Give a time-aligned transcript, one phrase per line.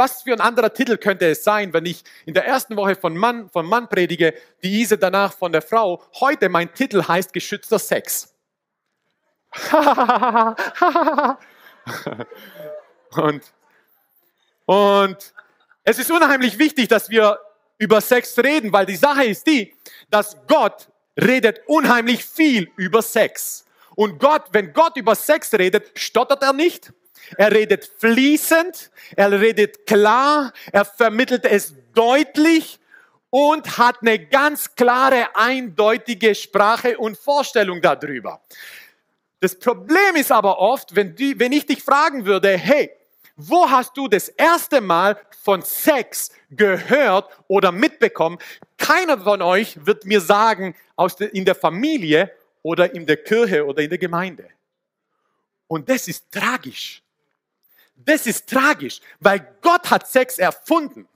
[0.00, 3.14] was für ein anderer Titel könnte es sein, wenn ich in der ersten Woche von
[3.14, 4.32] Mann, von Mann predige,
[4.62, 6.02] diese danach von der Frau.
[6.20, 8.34] Heute mein Titel heißt geschützter Sex.
[13.10, 13.42] und,
[14.64, 15.34] und
[15.84, 17.38] es ist unheimlich wichtig, dass wir
[17.76, 19.76] über Sex reden, weil die Sache ist die,
[20.08, 20.88] dass Gott
[21.20, 23.66] redet unheimlich viel über Sex.
[23.96, 26.90] Und Gott, wenn Gott über Sex redet, stottert er nicht.
[27.36, 32.80] Er redet fließend, er redet klar, er vermittelt es deutlich
[33.30, 38.40] und hat eine ganz klare, eindeutige Sprache und Vorstellung darüber.
[39.40, 42.90] Das Problem ist aber oft, wenn, die, wenn ich dich fragen würde, hey,
[43.36, 48.38] wo hast du das erste Mal von Sex gehört oder mitbekommen?
[48.76, 52.30] Keiner von euch wird mir sagen, aus de, in der Familie
[52.62, 54.50] oder in der Kirche oder in der Gemeinde.
[55.68, 57.02] Und das ist tragisch.
[58.04, 61.08] Das ist tragisch, weil Gott hat Sex erfunden.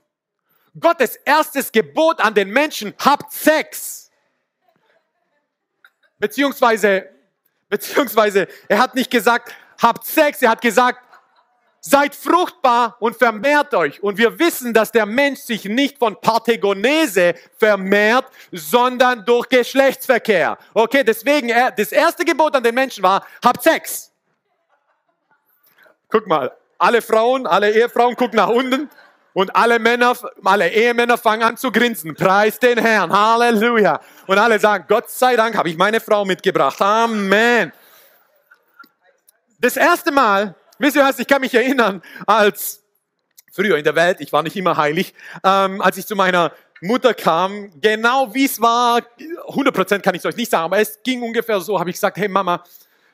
[0.79, 4.11] Gottes erstes Gebot an den Menschen, habt Sex.
[6.19, 7.09] Beziehungsweise,
[7.69, 11.01] beziehungsweise, er hat nicht gesagt, habt Sex, er hat gesagt,
[11.81, 14.03] seid fruchtbar und vermehrt euch.
[14.03, 20.57] Und wir wissen, dass der Mensch sich nicht von Parthegonese vermehrt, sondern durch Geschlechtsverkehr.
[20.73, 24.11] Okay, deswegen, das erste Gebot an den Menschen war, habt Sex.
[26.09, 28.89] Guck mal, alle Frauen, alle Ehefrauen gucken nach unten
[29.35, 32.15] und alle Männer, alle Ehemänner fangen an zu grinsen.
[32.15, 33.13] Preis den Herrn.
[33.13, 34.01] Halleluja.
[34.27, 36.81] Und alle sagen, Gott sei Dank habe ich meine Frau mitgebracht.
[36.81, 37.73] Amen.
[39.59, 42.83] Das erste Mal, wisst ihr was, ich kann mich erinnern, als
[43.53, 47.15] früher in der Welt, ich war nicht immer heilig, ähm, als ich zu meiner Mutter
[47.15, 49.01] kam, genau wie es war,
[49.49, 52.19] 100% kann ich es euch nicht sagen, aber es ging ungefähr so, habe ich gesagt,
[52.19, 52.63] hey Mama,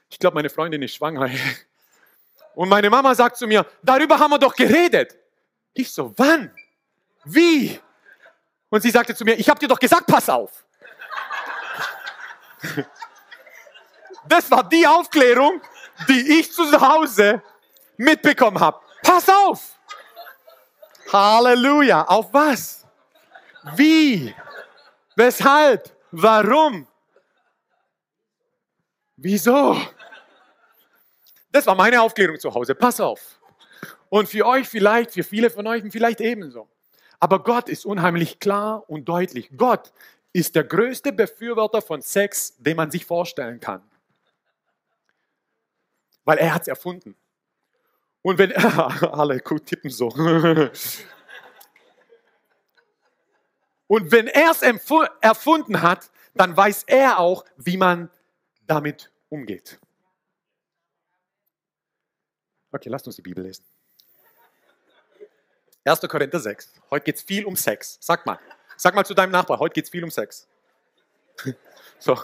[0.08, 1.30] ich glaube, meine Freundin ist schwanger.
[2.54, 5.16] Und meine Mama sagt zu mir, darüber haben wir doch geredet.
[5.72, 6.54] Ich so, wann?
[7.24, 7.78] Wie?
[8.68, 10.64] Und sie sagte zu mir, ich habe dir doch gesagt, pass auf.
[14.28, 15.60] Das war die Aufklärung,
[16.08, 17.42] die ich zu Hause
[17.96, 18.80] mitbekommen habe.
[19.02, 19.78] Pass auf.
[21.12, 22.04] Halleluja.
[22.04, 22.86] Auf was?
[23.74, 24.34] Wie?
[25.16, 25.90] Weshalb?
[26.10, 26.86] Warum?
[29.16, 29.76] Wieso?
[31.52, 32.74] Das war meine Aufklärung zu Hause.
[32.74, 33.40] Pass auf.
[34.08, 36.68] Und für euch vielleicht, für viele von euch vielleicht ebenso.
[37.18, 39.50] Aber Gott ist unheimlich klar und deutlich.
[39.56, 39.92] Gott
[40.32, 43.82] ist der größte Befürworter von Sex, den man sich vorstellen kann.
[46.24, 47.16] Weil er hat es erfunden.
[48.22, 50.08] Und wenn, alle gut tippen so.
[53.86, 54.62] Und wenn er es
[55.20, 58.08] erfunden hat, dann weiß er auch, wie man
[58.66, 59.80] damit umgeht.
[62.72, 63.64] Okay, lasst uns die Bibel lesen.
[65.84, 66.00] 1.
[66.02, 66.74] Korinther 6.
[66.90, 67.98] Heute geht es viel um Sex.
[68.00, 68.38] Sag mal.
[68.76, 70.46] Sag mal zu deinem Nachbar, heute geht es viel um Sex.
[72.02, 72.18] So.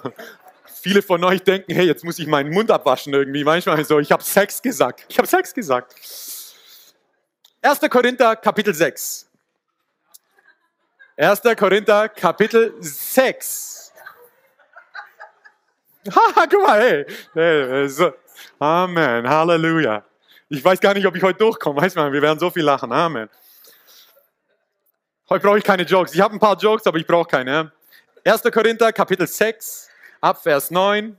[0.81, 3.45] Viele von euch denken, hey, jetzt muss ich meinen Mund abwaschen irgendwie.
[3.45, 5.05] Manchmal so, ich habe Sex gesagt.
[5.09, 5.95] Ich habe Sex gesagt.
[7.61, 7.81] 1.
[7.91, 9.29] Korinther Kapitel 6.
[11.19, 11.43] 1.
[11.59, 13.93] Korinther Kapitel 6.
[16.15, 17.07] Ha, guck mal, hey.
[17.35, 18.15] hey so.
[18.61, 20.05] Amen, Halleluja.
[20.49, 21.81] Ich weiß gar nicht, ob ich heute durchkomme.
[21.81, 22.93] Weißt du, wir werden so viel lachen.
[22.93, 23.29] Amen.
[25.29, 26.15] Heute brauche ich keine Jokes.
[26.15, 27.73] Ich habe ein paar Jokes, aber ich brauche keine.
[28.25, 28.43] 1.
[28.43, 29.89] Korinther, Kapitel 6,
[30.21, 31.17] ab Vers 9.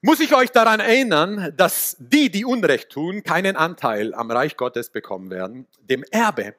[0.00, 4.90] Muss ich euch daran erinnern, dass die, die Unrecht tun, keinen Anteil am Reich Gottes
[4.90, 6.56] bekommen werden, dem Erbe,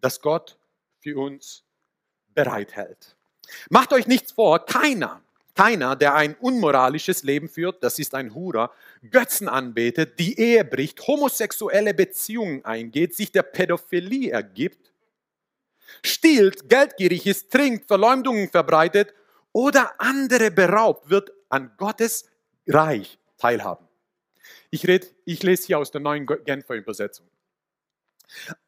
[0.00, 0.56] das Gott
[1.00, 1.64] für uns
[2.34, 3.16] bereithält.
[3.68, 5.22] Macht euch nichts vor, keiner,
[5.56, 8.70] keiner, der ein unmoralisches Leben führt, das ist ein Hurer,
[9.10, 14.92] Götzen anbetet, die Ehe bricht, homosexuelle Beziehungen eingeht, sich der Pädophilie ergibt,
[16.04, 19.14] stiehlt, geldgierig ist, trinkt, Verleumdungen verbreitet
[19.52, 22.28] oder andere beraubt, wird an Gottes
[22.68, 23.86] Reich teilhaben.
[24.70, 27.26] Ich, red, ich lese hier aus der neuen Genfer Übersetzung.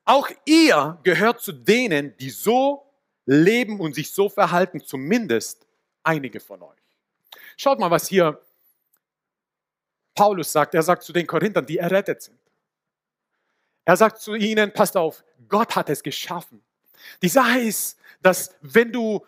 [0.04, 2.84] Auch ihr gehört zu denen, die so
[3.26, 5.66] leben und sich so verhalten, zumindest
[6.02, 6.77] einige von euch.
[7.56, 8.40] Schaut mal, was hier
[10.14, 10.74] Paulus sagt.
[10.74, 12.38] Er sagt zu den Korinthern, die errettet sind.
[13.84, 16.62] Er sagt zu ihnen, passt auf, Gott hat es geschaffen.
[17.22, 19.24] Die Sache ist, dass wenn du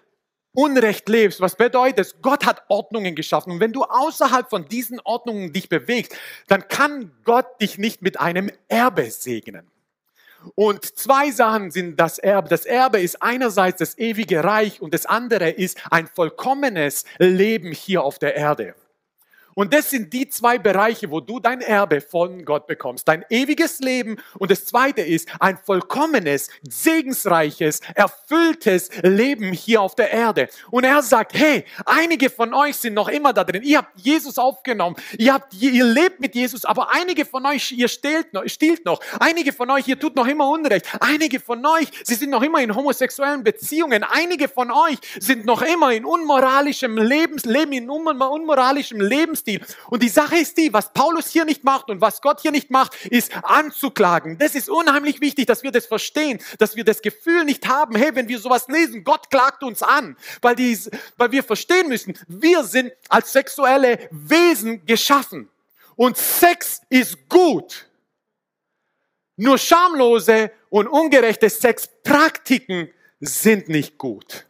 [0.53, 3.53] Unrecht lebst, was bedeutet, Gott hat Ordnungen geschaffen.
[3.53, 6.17] Und wenn du außerhalb von diesen Ordnungen dich bewegst,
[6.49, 9.71] dann kann Gott dich nicht mit einem Erbe segnen.
[10.55, 12.49] Und zwei Sachen sind das Erbe.
[12.49, 18.03] Das Erbe ist einerseits das ewige Reich und das andere ist ein vollkommenes Leben hier
[18.03, 18.75] auf der Erde.
[19.61, 23.07] Und das sind die zwei Bereiche, wo du dein Erbe von Gott bekommst.
[23.07, 30.13] Dein ewiges Leben und das zweite ist ein vollkommenes, segensreiches, erfülltes Leben hier auf der
[30.13, 30.49] Erde.
[30.71, 33.63] Und er sagt, hey, einige von euch sind noch immer da drin.
[33.63, 34.97] Ihr habt Jesus aufgenommen.
[35.19, 39.01] Ihr habt, ihr lebt mit Jesus, aber einige von euch, ihr stehlt noch, stiehlt noch.
[39.19, 40.87] Einige von euch, ihr tut noch immer Unrecht.
[41.01, 44.05] Einige von euch, sie sind noch immer in homosexuellen Beziehungen.
[44.05, 49.50] Einige von euch sind noch immer in unmoralischem Lebens, leben in unmoralischem Lebensstil.
[49.89, 52.71] Und die Sache ist die, was Paulus hier nicht macht und was Gott hier nicht
[52.71, 54.39] macht, ist anzuklagen.
[54.39, 58.15] Das ist unheimlich wichtig, dass wir das verstehen, dass wir das Gefühl nicht haben, hey,
[58.15, 60.79] wenn wir sowas lesen, Gott klagt uns an, weil, die,
[61.17, 65.49] weil wir verstehen müssen, wir sind als sexuelle Wesen geschaffen.
[65.97, 67.87] Und Sex ist gut.
[69.37, 74.47] Nur schamlose und ungerechte Sexpraktiken sind nicht gut.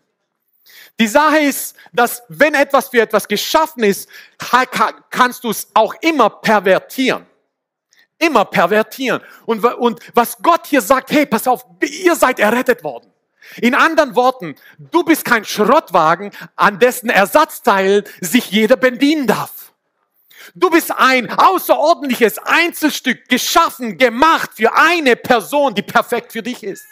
[1.01, 4.07] Die Sache ist, dass wenn etwas für etwas geschaffen ist,
[5.09, 7.25] kannst du es auch immer pervertieren.
[8.19, 9.23] Immer pervertieren.
[9.47, 13.11] Und, und was Gott hier sagt, hey, pass auf, ihr seid errettet worden.
[13.63, 19.73] In anderen Worten, du bist kein Schrottwagen, an dessen Ersatzteil sich jeder bedienen darf.
[20.55, 26.85] Du bist ein außerordentliches Einzelstück, geschaffen, gemacht für eine Person, die perfekt für dich ist.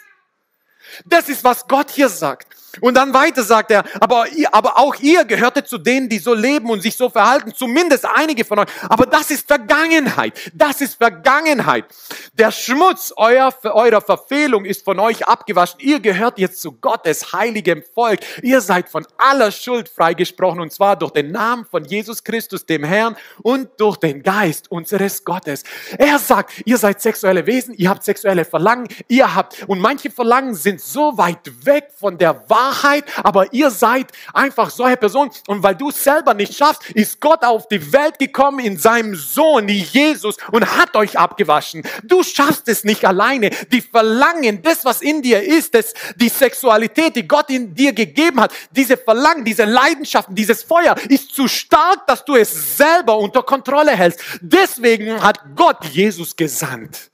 [1.05, 2.47] Das ist, was Gott hier sagt.
[2.81, 6.69] Und dann weiter sagt er, aber, aber auch ihr gehörte zu denen, die so leben
[6.69, 8.67] und sich so verhalten, zumindest einige von euch.
[8.87, 10.51] Aber das ist Vergangenheit.
[10.53, 11.85] Das ist Vergangenheit.
[12.33, 15.79] Der Schmutz eurer, eurer Verfehlung ist von euch abgewaschen.
[15.79, 18.19] Ihr gehört jetzt zu Gottes heiligem Volk.
[18.41, 22.83] Ihr seid von aller Schuld freigesprochen und zwar durch den Namen von Jesus Christus, dem
[22.83, 25.63] Herrn und durch den Geist unseres Gottes.
[25.97, 30.55] Er sagt, ihr seid sexuelle Wesen, ihr habt sexuelle Verlangen, ihr habt, und manche Verlangen
[30.55, 35.31] sind so weit weg von der Wahrheit, Wahrheit, aber ihr seid einfach solche Personen.
[35.47, 39.15] Und weil du es selber nicht schaffst, ist Gott auf die Welt gekommen in seinem
[39.15, 41.83] Sohn, Jesus, und hat euch abgewaschen.
[42.03, 43.49] Du schaffst es nicht alleine.
[43.71, 48.39] Die Verlangen, das, was in dir ist, das, die Sexualität, die Gott in dir gegeben
[48.41, 53.43] hat, diese Verlangen, diese Leidenschaften, dieses Feuer ist zu stark, dass du es selber unter
[53.43, 54.19] Kontrolle hältst.
[54.41, 57.09] Deswegen hat Gott Jesus gesandt.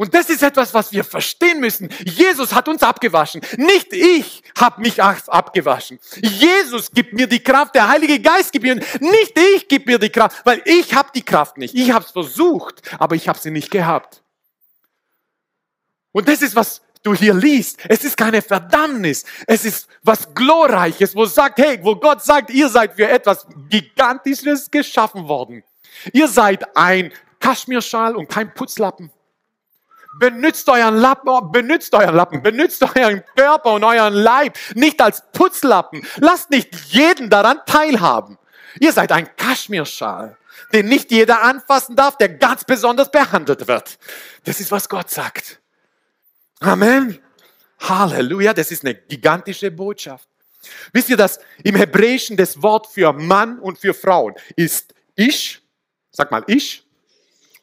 [0.00, 1.90] Und das ist etwas, was wir verstehen müssen.
[2.06, 3.42] Jesus hat uns abgewaschen.
[3.58, 5.98] Nicht ich habe mich abgewaschen.
[6.22, 8.76] Jesus gibt mir die Kraft, der Heilige Geist gibt mir.
[8.76, 11.74] Nicht ich gebe mir die Kraft, weil ich habe die Kraft nicht.
[11.74, 14.22] Ich habe es versucht, aber ich habe sie nicht gehabt.
[16.12, 17.80] Und das ist, was du hier liest.
[17.86, 19.26] Es ist keine Verdammnis.
[19.46, 24.70] Es ist was Glorreiches, wo sagt, hey, wo Gott sagt, ihr seid für etwas Gigantisches
[24.70, 25.62] geschaffen worden.
[26.14, 29.10] Ihr seid ein Kaschmirschal und kein Putzlappen.
[30.18, 36.04] Benützt euren Lappen, benützt euren Lappen, benützt euren Körper und euren Leib nicht als Putzlappen.
[36.16, 38.38] Lasst nicht jeden daran teilhaben.
[38.80, 40.36] Ihr seid ein Kaschmirschal,
[40.72, 43.98] den nicht jeder anfassen darf, der ganz besonders behandelt wird.
[44.44, 45.60] Das ist, was Gott sagt.
[46.60, 47.18] Amen.
[47.80, 50.28] Halleluja, das ist eine gigantische Botschaft.
[50.92, 55.62] Wisst ihr, dass im Hebräischen das Wort für Mann und für Frauen ist ich,
[56.10, 56.86] sag mal ich,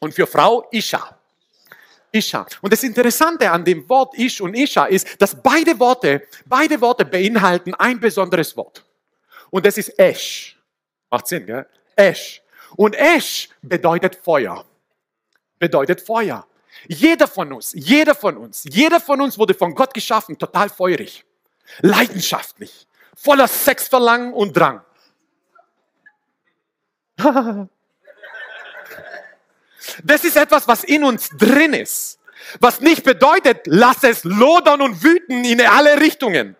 [0.00, 1.17] und für Frau Isha.
[2.12, 2.46] Isha.
[2.62, 7.04] Und das Interessante an dem Wort Ish und Isha ist, dass beide Worte, beide Worte
[7.04, 8.84] beinhalten ein besonderes Wort.
[9.50, 10.58] Und das ist Esh.
[11.10, 11.66] Macht Sinn, gell?
[11.96, 12.42] Esh.
[12.76, 14.64] Und Esh bedeutet Feuer.
[15.58, 16.46] Bedeutet Feuer.
[16.86, 21.24] Jeder von uns, jeder von uns, jeder von uns wurde von Gott geschaffen, total feurig,
[21.80, 22.86] leidenschaftlich,
[23.16, 24.82] voller Sexverlangen und Drang.
[30.02, 32.18] Das ist etwas, was in uns drin ist.
[32.60, 36.56] Was nicht bedeutet, lass es lodern und wüten in alle Richtungen.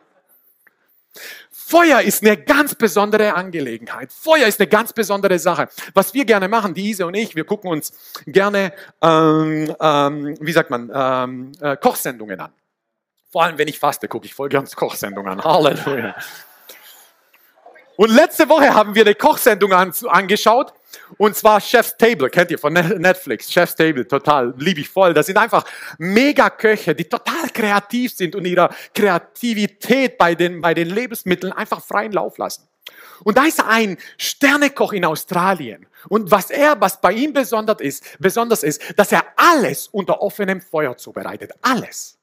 [1.50, 4.10] Feuer ist eine ganz besondere Angelegenheit.
[4.10, 5.68] Feuer ist eine ganz besondere Sache.
[5.92, 7.92] Was wir gerne machen, die Ise und ich, wir gucken uns
[8.26, 8.72] gerne,
[9.02, 12.52] ähm, ähm, wie sagt man, ähm, äh, Kochsendungen an.
[13.30, 15.44] Vor allem, wenn ich faste, gucke ich voll gerne Kochsendungen an.
[15.44, 16.16] Halleluja.
[17.96, 20.72] Und letzte Woche haben wir eine Kochsendung an, angeschaut
[21.16, 25.14] und zwar Chef's Table, kennt ihr von Netflix, Chef's Table, total, liebe ich voll.
[25.14, 25.64] Das sind einfach
[25.98, 32.12] Mega-Köche, die total kreativ sind und ihrer Kreativität bei den, bei den Lebensmitteln einfach freien
[32.12, 32.68] Lauf lassen.
[33.24, 35.86] Und da ist ein Sternekoch in Australien.
[36.08, 40.60] Und was er, was bei ihm besonders ist, besonders ist, dass er alles unter offenem
[40.60, 41.52] Feuer zubereitet.
[41.62, 42.18] Alles.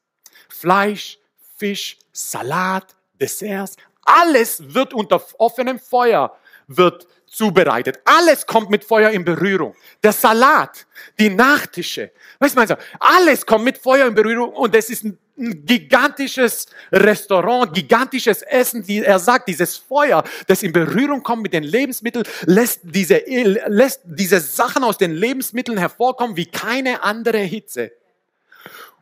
[0.49, 1.19] Fleisch,
[1.57, 6.35] Fisch, Salat, Desserts, alles wird unter offenem Feuer
[6.67, 7.99] wird zubereitet.
[8.05, 9.75] Alles kommt mit Feuer in Berührung.
[10.03, 10.85] Der Salat,
[11.19, 16.67] die Nachtische, weißt du, alles kommt mit Feuer in Berührung und es ist ein gigantisches
[16.91, 22.25] Restaurant, gigantisches Essen, die, er sagt, dieses Feuer, das in Berührung kommt mit den Lebensmitteln,
[22.45, 23.21] lässt diese,
[23.67, 27.91] lässt diese Sachen aus den Lebensmitteln hervorkommen wie keine andere Hitze.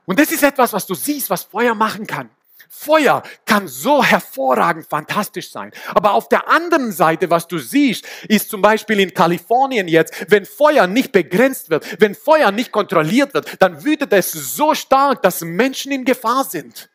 [0.05, 2.29] Und das ist etwas, was du siehst, was Feuer machen kann.
[2.75, 5.71] Feuer kann so hervorragend fantastisch sein.
[5.93, 10.45] Aber auf der anderen Seite, was du siehst, ist zum Beispiel in Kalifornien jetzt, wenn
[10.45, 15.41] Feuer nicht begrenzt wird, wenn Feuer nicht kontrolliert wird, dann wütet es so stark, dass
[15.41, 16.89] Menschen in Gefahr sind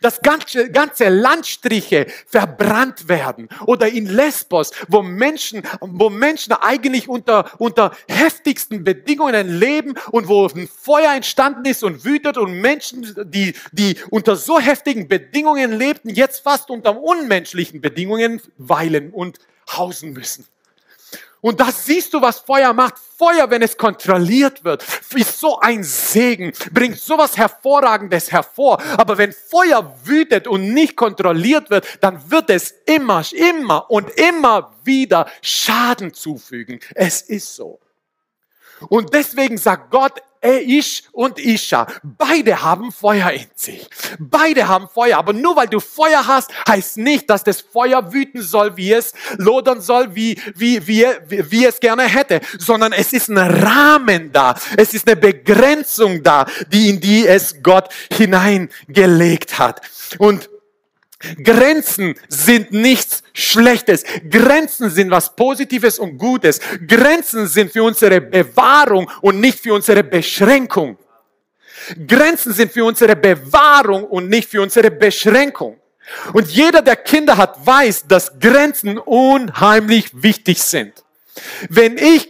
[0.00, 3.48] dass ganze, ganze Landstriche verbrannt werden.
[3.66, 10.46] Oder in Lesbos, wo Menschen, wo Menschen eigentlich unter, unter heftigsten Bedingungen leben und wo
[10.46, 16.10] ein Feuer entstanden ist und wütet und Menschen, die, die unter so heftigen Bedingungen lebten,
[16.10, 19.38] jetzt fast unter unmenschlichen Bedingungen weilen und
[19.70, 20.46] hausen müssen.
[21.46, 22.94] Und da siehst du, was Feuer macht.
[22.98, 24.84] Feuer, wenn es kontrolliert wird,
[25.14, 28.82] ist so ein Segen, bringt sowas Hervorragendes hervor.
[28.96, 34.74] Aber wenn Feuer wütet und nicht kontrolliert wird, dann wird es immer, immer und immer
[34.82, 36.80] wieder Schaden zufügen.
[36.96, 37.78] Es ist so.
[38.88, 43.88] Und deswegen sagt Gott, ich und Isha, beide haben Feuer in sich.
[44.18, 45.18] Beide haben Feuer.
[45.18, 49.12] Aber nur weil du Feuer hast, heißt nicht, dass das Feuer wüten soll, wie es
[49.38, 54.54] lodern soll, wie, wie, wie, wie, es gerne hätte, sondern es ist ein Rahmen da.
[54.76, 59.80] Es ist eine Begrenzung da, die in die es Gott hineingelegt hat.
[60.18, 60.48] Und
[61.42, 64.04] Grenzen sind nichts Schlechtes.
[64.28, 66.60] Grenzen sind was Positives und Gutes.
[66.86, 70.98] Grenzen sind für unsere Bewahrung und nicht für unsere Beschränkung.
[72.06, 75.80] Grenzen sind für unsere Bewahrung und nicht für unsere Beschränkung.
[76.32, 81.05] Und jeder, der Kinder hat, weiß, dass Grenzen unheimlich wichtig sind.
[81.68, 82.28] Wenn ich,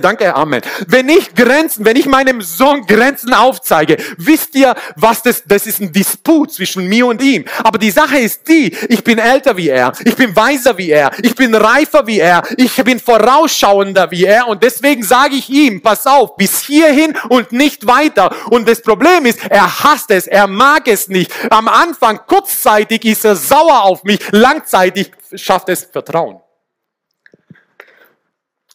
[0.00, 0.62] danke, Amen.
[0.86, 5.80] Wenn ich Grenzen, wenn ich meinem Sohn Grenzen aufzeige, wisst ihr, was das, das ist
[5.80, 7.44] ein Disput zwischen mir und ihm.
[7.62, 11.10] Aber die Sache ist die, ich bin älter wie er, ich bin weiser wie er,
[11.22, 15.82] ich bin reifer wie er, ich bin vorausschauender wie er und deswegen sage ich ihm,
[15.82, 18.34] pass auf, bis hierhin und nicht weiter.
[18.50, 21.32] Und das Problem ist, er hasst es, er mag es nicht.
[21.50, 26.40] Am Anfang, kurzzeitig ist er sauer auf mich, langzeitig schafft es Vertrauen.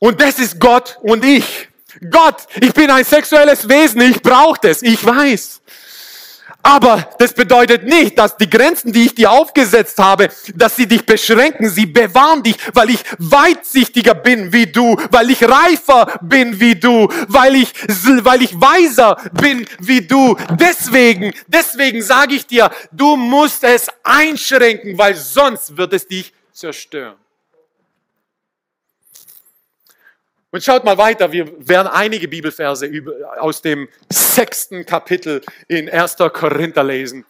[0.03, 1.69] Und das ist Gott und ich.
[2.09, 5.61] Gott, ich bin ein sexuelles Wesen, ich brauche das, ich weiß.
[6.63, 11.05] Aber das bedeutet nicht, dass die Grenzen, die ich dir aufgesetzt habe, dass sie dich
[11.05, 11.69] beschränken.
[11.69, 17.07] Sie bewahren dich, weil ich weitsichtiger bin wie du, weil ich reifer bin wie du,
[17.27, 17.71] weil ich,
[18.23, 20.35] weil ich weiser bin wie du.
[20.59, 27.15] Deswegen, deswegen sage ich dir, du musst es einschränken, weil sonst wird es dich zerstören.
[30.51, 32.91] Und schaut mal weiter, wir werden einige Bibelverse
[33.39, 36.17] aus dem sechsten Kapitel in 1.
[36.33, 37.25] Korinther lesen.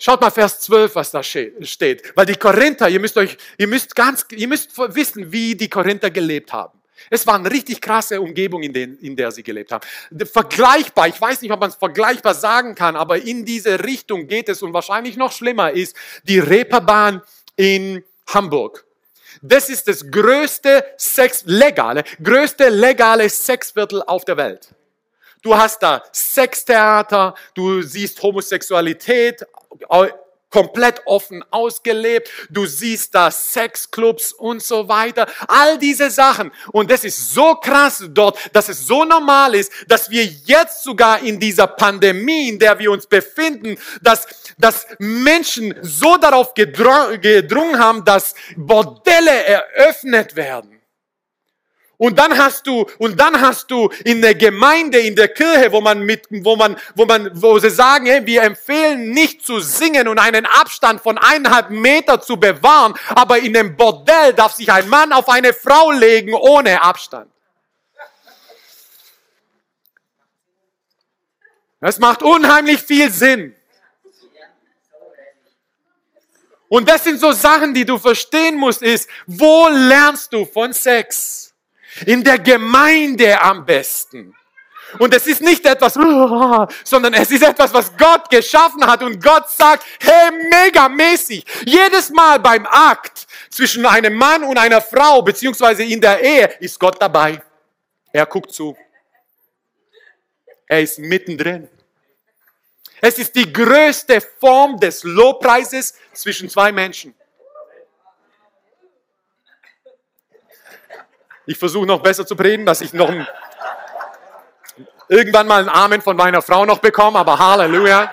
[0.00, 2.12] Schaut mal Vers 12, was da steht.
[2.16, 6.10] Weil die Korinther, ihr müsst euch, ihr müsst ganz, ihr müsst wissen, wie die Korinther
[6.10, 6.76] gelebt haben.
[7.08, 9.86] Es war eine richtig krasse Umgebung, in, den, in der sie gelebt haben.
[10.24, 14.48] Vergleichbar, ich weiß nicht, ob man es vergleichbar sagen kann, aber in diese Richtung geht
[14.48, 15.94] es und wahrscheinlich noch schlimmer ist
[16.24, 17.22] die Reeperbahn
[17.56, 18.84] in Hamburg.
[19.42, 24.68] Das ist das größte Sex, legale, größte legale Sexviertel auf der Welt.
[25.42, 29.44] Du hast da Sextheater, du siehst Homosexualität
[30.52, 32.30] komplett offen ausgelebt.
[32.50, 35.26] Du siehst da Sexclubs und so weiter.
[35.48, 36.52] All diese Sachen.
[36.70, 41.20] Und das ist so krass dort, dass es so normal ist, dass wir jetzt sogar
[41.22, 44.26] in dieser Pandemie, in der wir uns befinden, dass,
[44.58, 50.81] dass Menschen so darauf gedrungen haben, dass Bordelle eröffnet werden.
[52.02, 55.80] Und dann hast du, und dann hast du in der Gemeinde, in der Kirche, wo
[55.80, 60.08] man mit, wo man, wo man, wo sie sagen, hey, wir empfehlen nicht zu singen
[60.08, 64.88] und einen Abstand von eineinhalb Meter zu bewahren, aber in dem Bordell darf sich ein
[64.88, 67.30] Mann auf eine Frau legen ohne Abstand.
[71.80, 73.54] Das macht unheimlich viel Sinn.
[76.68, 81.51] Und das sind so Sachen, die du verstehen musst, ist, wo lernst du von Sex?
[82.06, 84.34] In der Gemeinde am besten.
[84.98, 85.94] Und es ist nicht etwas,
[86.84, 89.02] sondern es ist etwas, was Gott geschaffen hat.
[89.02, 91.44] Und Gott sagt, hey, megamäßig.
[91.64, 96.78] Jedes Mal beim Akt zwischen einem Mann und einer Frau, beziehungsweise in der Ehe, ist
[96.78, 97.42] Gott dabei.
[98.12, 98.76] Er guckt zu.
[100.66, 101.68] Er ist mittendrin.
[103.00, 107.14] Es ist die größte Form des Lobpreises zwischen zwei Menschen.
[111.46, 113.26] Ich versuche noch besser zu predigen, dass ich noch ein,
[115.08, 118.12] irgendwann mal einen Amen von meiner Frau noch bekomme, aber Halleluja.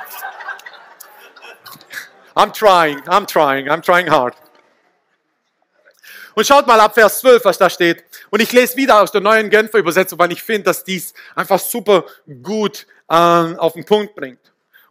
[2.35, 4.35] I'm trying, I'm trying, I'm trying hard.
[6.35, 8.03] Und schaut mal ab Vers 12, was da steht.
[8.29, 11.59] Und ich lese wieder aus der neuen Genfer Übersetzung, weil ich finde, dass dies einfach
[11.59, 12.05] super
[12.41, 14.39] gut äh, auf den Punkt bringt.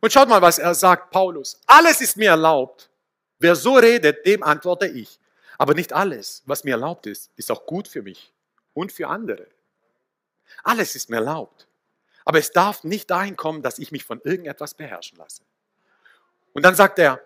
[0.01, 1.59] Und schaut mal, was er sagt, Paulus.
[1.67, 2.91] Alles ist mir erlaubt.
[3.39, 5.19] Wer so redet, dem antworte ich.
[5.59, 8.33] Aber nicht alles, was mir erlaubt ist, ist auch gut für mich
[8.75, 9.49] und für andere.
[10.63, 11.67] Alles ist mir erlaubt.
[12.25, 15.43] Aber es darf nicht dahin kommen, dass ich mich von irgendetwas beherrschen lasse.
[16.53, 17.21] Und dann sagt er,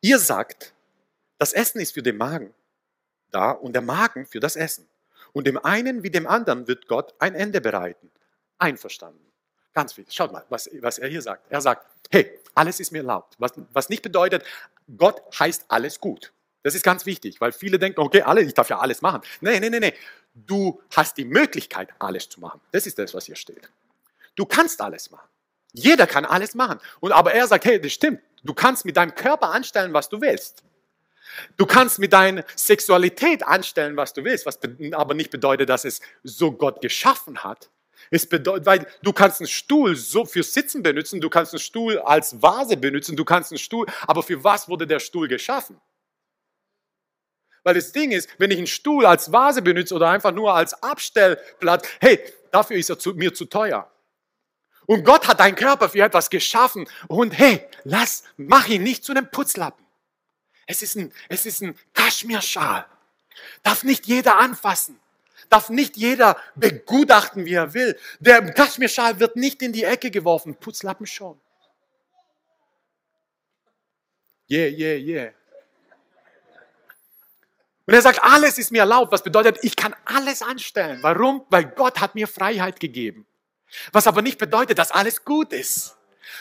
[0.00, 0.74] ihr sagt,
[1.38, 2.54] das Essen ist für den Magen
[3.30, 4.88] da und der Magen für das Essen.
[5.32, 8.10] Und dem einen wie dem anderen wird Gott ein Ende bereiten.
[8.58, 9.32] Einverstanden.
[9.72, 10.14] Ganz wichtig.
[10.14, 11.50] Schaut mal, was, was er hier sagt.
[11.50, 13.34] Er sagt, hey, alles ist mir erlaubt.
[13.38, 14.44] Was, was nicht bedeutet,
[14.96, 16.32] Gott heißt alles gut.
[16.64, 19.20] Das ist ganz wichtig, weil viele denken, okay, alle, ich darf ja alles machen.
[19.42, 19.92] Nee, nee, nee, nee.
[20.34, 22.60] Du hast die Möglichkeit, alles zu machen.
[22.72, 23.68] Das ist das, was hier steht.
[24.34, 25.28] Du kannst alles machen.
[25.74, 26.80] Jeder kann alles machen.
[27.00, 28.20] Und aber er sagt, hey, das stimmt.
[28.42, 30.64] Du kannst mit deinem Körper anstellen, was du willst.
[31.58, 34.58] Du kannst mit deiner Sexualität anstellen, was du willst, was
[34.92, 37.68] aber nicht bedeutet, dass es so Gott geschaffen hat.
[38.10, 41.98] Es bedeutet, weil du kannst einen Stuhl so für Sitzen benutzen, du kannst einen Stuhl
[41.98, 45.78] als Vase benutzen, du kannst einen Stuhl, aber für was wurde der Stuhl geschaffen?
[47.64, 50.80] Weil das Ding ist, wenn ich einen Stuhl als Vase benutze oder einfach nur als
[50.82, 52.20] Abstellblatt, hey,
[52.52, 53.90] dafür ist er zu, mir zu teuer.
[54.86, 59.12] Und Gott hat deinen Körper für etwas geschaffen und hey, lass, mach ihn nicht zu
[59.12, 59.84] einem Putzlappen.
[60.66, 62.86] Es ist ein, es ist ein Kaschmirschal.
[63.62, 65.00] Darf nicht jeder anfassen.
[65.48, 67.98] Darf nicht jeder begutachten, wie er will.
[68.20, 70.54] Der Kaschmirschal wird nicht in die Ecke geworfen.
[70.54, 71.40] Putzlappen schon.
[74.50, 75.32] Yeah, yeah, yeah.
[77.86, 80.98] Und er sagt, alles ist mir erlaubt, was bedeutet, ich kann alles anstellen.
[81.02, 81.44] Warum?
[81.50, 83.26] Weil Gott hat mir Freiheit gegeben.
[83.92, 85.96] Was aber nicht bedeutet, dass alles gut ist.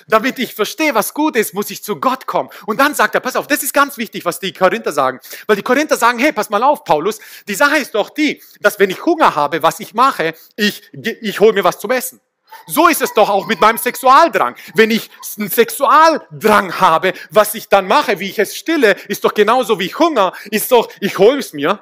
[0.07, 2.49] Damit ich verstehe, was gut ist, muss ich zu Gott kommen.
[2.65, 5.19] Und dann sagt er, pass auf, das ist ganz wichtig, was die Korinther sagen.
[5.45, 8.79] Weil die Korinther sagen, hey, pass mal auf, Paulus, die Sache ist doch die, dass
[8.79, 12.21] wenn ich Hunger habe, was ich mache, ich, ich hole mir was zum Essen.
[12.67, 14.55] So ist es doch auch mit meinem Sexualdrang.
[14.75, 19.33] Wenn ich einen Sexualdrang habe, was ich dann mache, wie ich es stille, ist doch
[19.33, 21.79] genauso wie Hunger, ist doch, ich hole es mir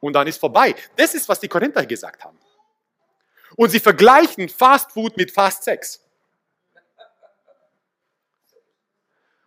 [0.00, 0.74] und dann ist vorbei.
[0.96, 2.38] Das ist, was die Korinther gesagt haben.
[3.56, 6.00] Und sie vergleichen Fast Food mit Fast Sex.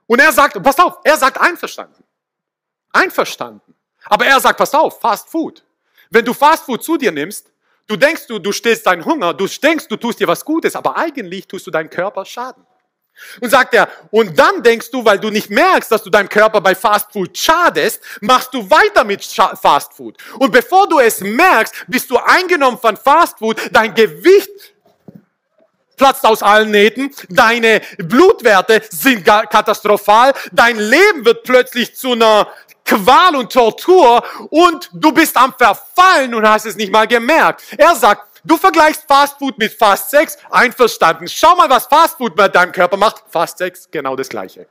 [0.06, 2.04] Und er sagt, pass auf, er sagt einverstanden.
[2.94, 3.76] Einverstanden.
[4.06, 5.64] Aber er sagt, pass auf, Fast Food.
[6.10, 7.52] Wenn du Fast Food zu dir nimmst,
[7.88, 10.98] Du denkst, du, du stillst deinen Hunger, du denkst, du tust dir was Gutes, aber
[10.98, 12.66] eigentlich tust du deinem Körper Schaden.
[13.42, 16.62] Und sagt er, und dann denkst du, weil du nicht merkst, dass du deinem Körper
[16.62, 20.18] bei Fast Food schadest, machst du weiter mit Fast Food.
[20.38, 24.74] Und bevor du es merkst, bist du eingenommen von Fast Food, dein Gewicht
[25.96, 32.48] platzt aus allen Nähten, deine Blutwerte sind katastrophal, dein Leben wird plötzlich zu einer
[32.88, 37.62] Qual und Tortur und du bist am Verfallen und hast es nicht mal gemerkt.
[37.78, 41.28] Er sagt, du vergleichst Fast Food mit Fast Sex, einverstanden.
[41.28, 43.24] Schau mal, was Fast Food mit deinem Körper macht.
[43.30, 44.68] Fast Sex, genau das Gleiche.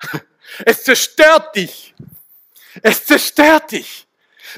[0.64, 1.94] Es zerstört dich.
[2.82, 4.06] Es zerstört dich.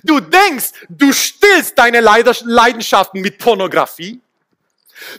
[0.02, 4.20] Du denkst, du stillst deine Leidenschaften mit Pornografie.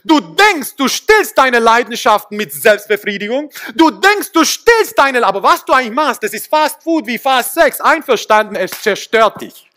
[0.04, 3.50] Du denkst, du stillst deine Leidenschaften mit Selbstbefriedigung.
[3.74, 7.18] Du denkst, du stillst deine, aber was du eigentlich machst, das ist Fast Food wie
[7.18, 7.80] Fast Sex.
[7.80, 9.70] Einverstanden, es zerstört dich.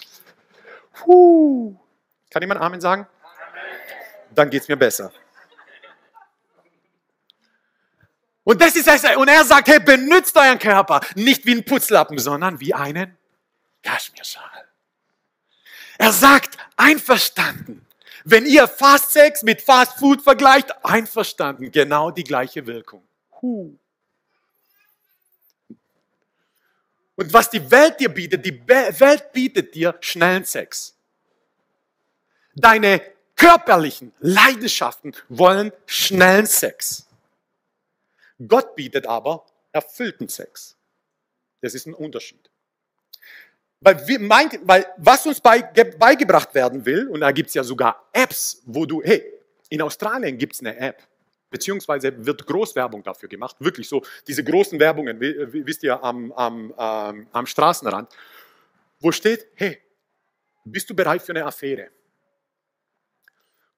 [0.94, 1.76] Puh.
[2.30, 3.08] Kann jemand Amen sagen?
[4.34, 5.12] Dann geht es mir besser.
[8.44, 9.16] Und das ist es.
[9.16, 13.18] Und er sagt, hey, benutzt euren Körper nicht wie ein Putzlappen, sondern wie einen
[13.84, 14.68] Kaschmirschal.
[15.98, 17.86] Er sagt, einverstanden.
[18.24, 23.04] Wenn ihr Fast Sex mit Fast Food vergleicht, einverstanden, genau die gleiche Wirkung.
[23.42, 23.76] Huh.
[27.16, 30.96] Und was die Welt dir bietet, die Welt bietet dir schnellen Sex.
[32.56, 33.02] Deine
[33.36, 37.08] körperlichen Leidenschaften wollen schnellen Sex.
[38.48, 40.76] Gott bietet aber erfüllten Sex.
[41.62, 42.51] Das ist ein Unterschied.
[43.82, 47.64] Weil, wir meint, weil was uns bei, beigebracht werden will, und da gibt es ja
[47.64, 49.24] sogar Apps, wo du, hey,
[49.70, 51.02] in Australien gibt es eine App,
[51.50, 57.28] beziehungsweise wird Großwerbung dafür gemacht, wirklich so, diese großen Werbungen, wisst ihr, am, am, ähm,
[57.32, 58.10] am Straßenrand,
[59.00, 59.80] wo steht, hey,
[60.64, 61.90] bist du bereit für eine Affäre?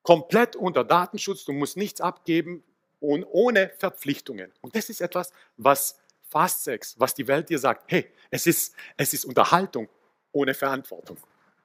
[0.02, 2.62] Komplett unter Datenschutz, du musst nichts abgeben
[3.00, 4.52] und ohne Verpflichtungen.
[4.60, 5.98] Und das ist etwas, was
[6.34, 9.88] Fast Sex, was die Welt dir sagt, hey, es ist, es ist Unterhaltung
[10.32, 11.18] ohne Verantwortung.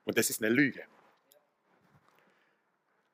[0.05, 0.83] Und das ist eine Lüge.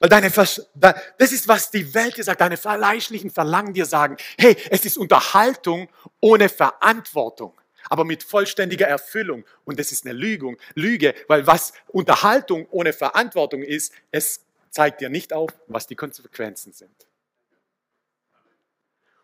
[0.00, 4.16] Weil deine, Vers das ist, was die Welt dir sagt, deine fleischlichen Verlangen dir sagen,
[4.36, 5.88] hey, es ist Unterhaltung
[6.20, 7.54] ohne Verantwortung,
[7.88, 9.44] aber mit vollständiger Erfüllung.
[9.64, 15.08] Und das ist eine Lüge, Lüge, weil was Unterhaltung ohne Verantwortung ist, es zeigt dir
[15.08, 17.06] nicht auf, was die Konsequenzen sind.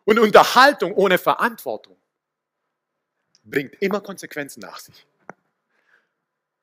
[0.04, 1.99] Und Unterhaltung ohne Verantwortung
[3.44, 5.06] bringt immer Konsequenzen nach sich.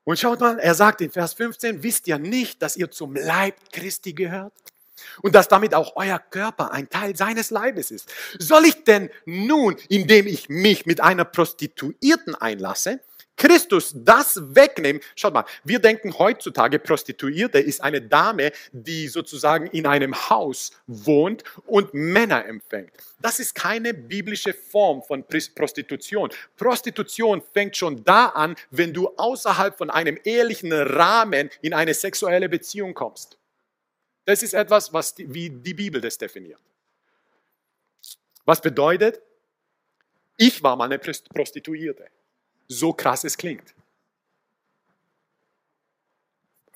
[0.03, 3.55] Und schaut mal, er sagt in Vers 15, wisst ihr nicht, dass ihr zum Leib
[3.73, 4.53] Christi gehört?
[5.21, 8.11] Und dass damit auch euer Körper ein Teil seines Leibes ist.
[8.39, 13.01] Soll ich denn nun, indem ich mich mit einer Prostituierten einlasse,
[13.37, 15.01] Christus das wegnehmen.
[15.15, 21.43] Schaut mal, wir denken heutzutage, Prostituierte ist eine Dame, die sozusagen in einem Haus wohnt
[21.67, 22.91] und Männer empfängt.
[23.21, 25.23] Das ist keine biblische Form von
[25.55, 26.29] Prostitution.
[26.57, 32.49] Prostitution fängt schon da an, wenn du außerhalb von einem ehrlichen Rahmen in eine sexuelle
[32.49, 33.37] Beziehung kommst.
[34.25, 36.59] Das ist etwas, was die, wie die Bibel das definiert.
[38.45, 39.21] Was bedeutet,
[40.37, 42.09] ich war mal eine Prostituierte
[42.67, 43.73] so krass es klingt.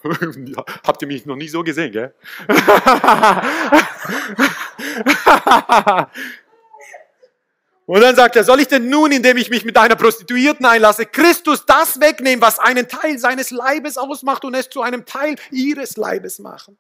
[0.84, 2.14] Habt ihr mich noch nie so gesehen, gell?
[7.86, 11.06] Und dann sagt er, soll ich denn nun, indem ich mich mit einer Prostituierten einlasse,
[11.06, 15.98] Christus das wegnehmen, was einen Teil seines Leibes ausmacht und es zu einem Teil ihres
[15.98, 16.78] Leibes machen?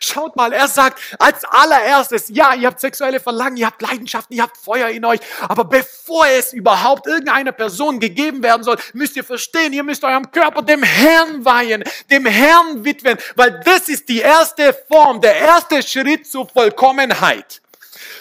[0.00, 4.42] Schaut mal, er sagt als allererstes, ja, ihr habt sexuelle Verlangen, ihr habt Leidenschaften, ihr
[4.42, 9.24] habt Feuer in euch, aber bevor es überhaupt irgendeiner Person gegeben werden soll, müsst ihr
[9.24, 14.20] verstehen, ihr müsst eurem Körper dem Herrn weihen, dem Herrn widmen, weil das ist die
[14.20, 17.62] erste Form, der erste Schritt zur Vollkommenheit.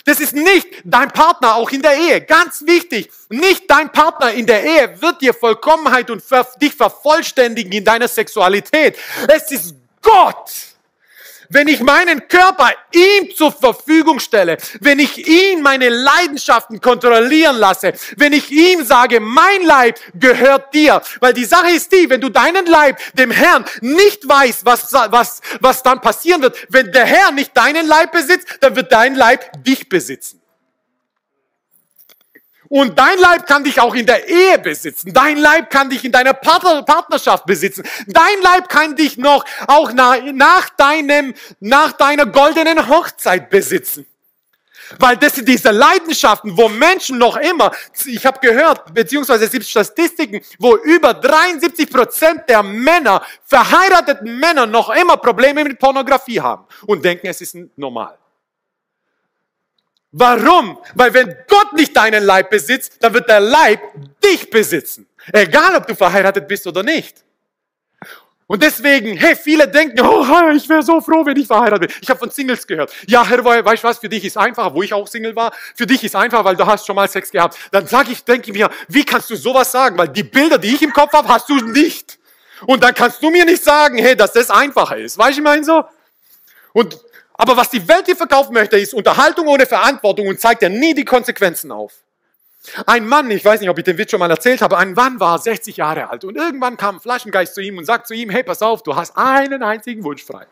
[0.06, 2.22] Das ist nicht dein Partner, auch in der Ehe.
[2.22, 6.24] Ganz wichtig, nicht dein Partner in der Ehe wird dir Vollkommenheit und
[6.62, 8.98] dich vervollständigen in deiner Sexualität.
[9.28, 10.75] Es ist Gott
[11.50, 17.94] wenn ich meinen Körper ihm zur Verfügung stelle, wenn ich ihn meine Leidenschaften kontrollieren lasse,
[18.18, 21.02] wenn ich ihm sage, mein Leib gehört dir.
[21.20, 25.42] Weil die Sache ist die, wenn du deinen Leib dem Herrn nicht weißt, was, was,
[25.60, 29.64] was dann passieren wird, wenn der Herr nicht deinen Leib besitzt, dann wird dein Leib
[29.64, 30.45] dich besitzen.
[32.76, 35.14] Und dein Leib kann dich auch in der Ehe besitzen.
[35.14, 37.88] Dein Leib kann dich in deiner Partnerschaft besitzen.
[38.06, 44.06] Dein Leib kann dich noch auch nach, nach deinem, nach deiner goldenen Hochzeit besitzen.
[45.00, 47.72] Weil das sind diese Leidenschaften, wo Menschen noch immer,
[48.04, 54.66] ich habe gehört, beziehungsweise es gibt Statistiken, wo über 73 Prozent der Männer, verheirateten Männer,
[54.66, 58.18] noch immer Probleme mit Pornografie haben und denken, es ist normal.
[60.18, 60.78] Warum?
[60.94, 63.82] Weil wenn Gott nicht deinen Leib besitzt, dann wird der Leib
[64.24, 65.06] dich besitzen.
[65.34, 67.26] Egal, ob du verheiratet bist oder nicht.
[68.48, 70.24] Und deswegen, hey, viele denken, oh,
[70.56, 71.98] ich wäre so froh, wenn ich verheiratet bin.
[72.02, 72.94] Ich habe von Singles gehört.
[73.08, 75.86] Ja, Herr, weißt du was, für dich ist einfacher, wo ich auch Single war, für
[75.86, 77.58] dich ist einfacher, weil du hast schon mal Sex gehabt.
[77.72, 79.98] Dann sage ich, denke mir, wie kannst du sowas sagen?
[79.98, 82.20] Weil die Bilder, die ich im Kopf habe, hast du nicht.
[82.66, 85.18] Und dann kannst du mir nicht sagen, hey, dass das einfacher ist.
[85.18, 85.84] Weißt du, ich meine so?
[86.72, 86.98] Und
[87.38, 90.94] aber was die Welt dir verkaufen möchte, ist Unterhaltung ohne Verantwortung und zeigt dir nie
[90.94, 91.94] die Konsequenzen auf.
[92.86, 95.20] Ein Mann, ich weiß nicht, ob ich den Witz schon mal erzählt habe, ein Mann
[95.20, 98.30] war 60 Jahre alt und irgendwann kam ein Flaschengeist zu ihm und sagt zu ihm,
[98.30, 100.48] hey, pass auf, du hast einen einzigen Wunsch frei.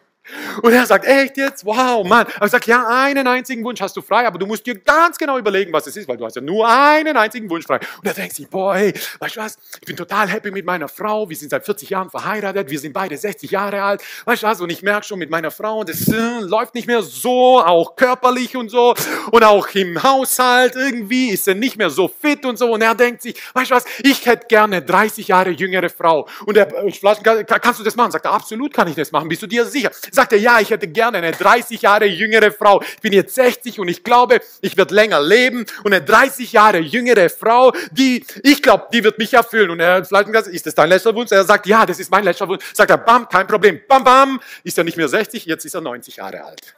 [0.61, 1.65] Und er sagt, echt jetzt?
[1.65, 2.25] Wow, Mann.
[2.39, 5.37] Er sagt, ja, einen einzigen Wunsch hast du frei, aber du musst dir ganz genau
[5.37, 7.79] überlegen, was es ist, weil du hast ja nur einen einzigen Wunsch frei.
[7.97, 9.57] Und er denkt sich, boah, hey, weißt du was?
[9.81, 11.29] Ich bin total happy mit meiner Frau.
[11.29, 12.69] Wir sind seit 40 Jahren verheiratet.
[12.69, 14.01] Wir sind beide 60 Jahre alt.
[14.25, 14.61] Weißt du was?
[14.61, 18.55] Und ich merke schon mit meiner Frau, das äh, läuft nicht mehr so, auch körperlich
[18.55, 18.93] und so.
[19.31, 22.71] Und auch im Haushalt irgendwie ist er nicht mehr so fit und so.
[22.71, 23.85] Und er denkt sich, weißt du was?
[24.03, 26.27] Ich hätte gerne 30 Jahre jüngere Frau.
[26.45, 28.11] Und er, äh, kannst du das machen?
[28.11, 29.27] Sagt er, absolut kann ich das machen.
[29.27, 29.91] Bist du dir sicher?
[30.13, 32.81] Sagt er, ja, ich hätte gerne eine 30 Jahre jüngere Frau.
[32.81, 35.65] Ich bin jetzt 60 und ich glaube, ich werde länger leben.
[35.83, 39.69] Und eine 30 Jahre jüngere Frau, die, ich glaube, die wird mich erfüllen.
[39.69, 41.31] Und er vielleicht ist das dein letzter Wunsch?
[41.31, 42.63] Er sagt, ja, das ist mein letzter Wunsch.
[42.73, 43.81] Sagt er, bam, kein Problem.
[43.87, 44.39] Bam, bam.
[44.63, 46.73] Ist er nicht mehr 60, jetzt ist er 90 Jahre alt.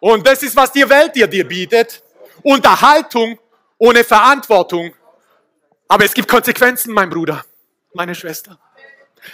[0.00, 2.02] Und das ist, was die Welt dir, dir bietet.
[2.42, 3.38] Unterhaltung
[3.78, 4.94] ohne Verantwortung.
[5.86, 7.44] Aber es gibt Konsequenzen, mein Bruder,
[7.92, 8.58] meine Schwester.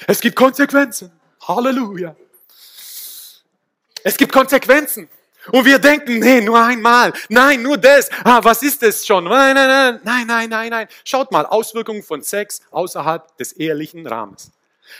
[0.06, 1.12] Es gibt Konsequenzen.
[1.46, 2.16] Halleluja.
[4.02, 5.08] Es gibt Konsequenzen.
[5.52, 7.12] Und wir denken, nee, nur einmal.
[7.28, 8.10] Nein, nur das.
[8.24, 9.24] Ah, was ist das schon?
[9.24, 10.88] Nein, nein, nein, nein, nein, nein.
[11.04, 14.50] Schaut mal, Auswirkungen von Sex außerhalb des ehelichen Rahmens.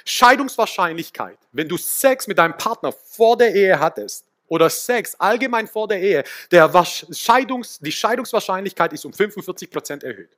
[0.05, 5.89] Scheidungswahrscheinlichkeit, wenn du Sex mit deinem Partner vor der Ehe hattest, oder Sex allgemein vor
[5.89, 10.37] der Ehe, der Scheidungs, die Scheidungswahrscheinlichkeit ist um 45 Prozent erhöht.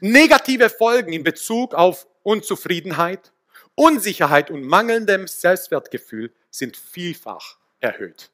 [0.00, 3.32] Negative Folgen in Bezug auf Unzufriedenheit,
[3.74, 8.30] Unsicherheit und mangelndem Selbstwertgefühl sind vielfach erhöht.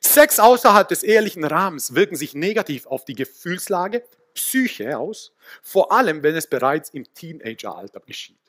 [0.00, 4.04] Sex außerhalb des ehelichen Rahmens wirken sich negativ auf die Gefühlslage,
[4.34, 5.32] Psyche aus,
[5.62, 8.45] vor allem wenn es bereits im Teenageralter geschieht.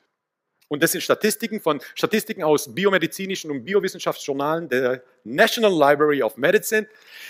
[0.68, 6.86] Und das sind Statistiken von Statistiken aus biomedizinischen und Biowissenschaftsjournalen der National Library of Medicine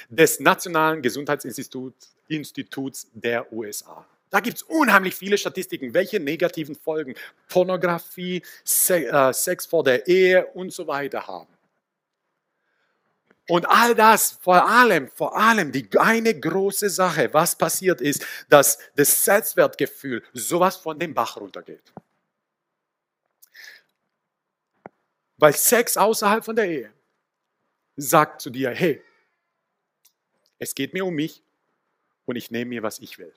[0.09, 4.05] des Nationalen Gesundheitsinstituts Instituts der USA.
[4.31, 7.15] Da gibt es unheimlich viele Statistiken, welche negativen Folgen
[7.49, 8.43] Pornografie,
[8.89, 11.49] äh, Sex vor der Ehe und so weiter haben.
[13.49, 18.79] Und all das, vor allem, vor allem die eine große Sache, was passiert ist, dass
[18.95, 21.83] das Selbstwertgefühl sowas von dem Bach runtergeht.
[25.39, 26.93] Weil Sex außerhalb von der Ehe
[27.97, 29.03] sagt zu dir, hey,
[30.59, 31.43] es geht mir um mich
[32.27, 33.33] und ich nehme mir, was ich will.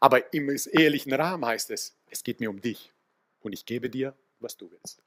[0.00, 2.92] Aber im ehelichen Rahmen heißt es, es geht mir um dich
[3.40, 5.02] und ich gebe dir, was du willst.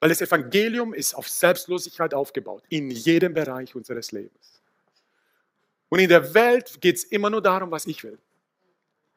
[0.00, 4.62] Weil das Evangelium ist auf Selbstlosigkeit aufgebaut, in jedem Bereich unseres Lebens.
[5.88, 8.18] Und in der Welt geht es immer nur darum, was ich will.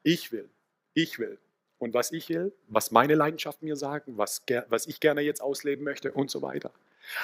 [0.02, 0.50] Ich will,
[0.94, 1.38] ich will.
[1.78, 5.84] Und was ich will, was meine Leidenschaften mir sagen, was, was ich gerne jetzt ausleben
[5.84, 6.70] möchte und so weiter.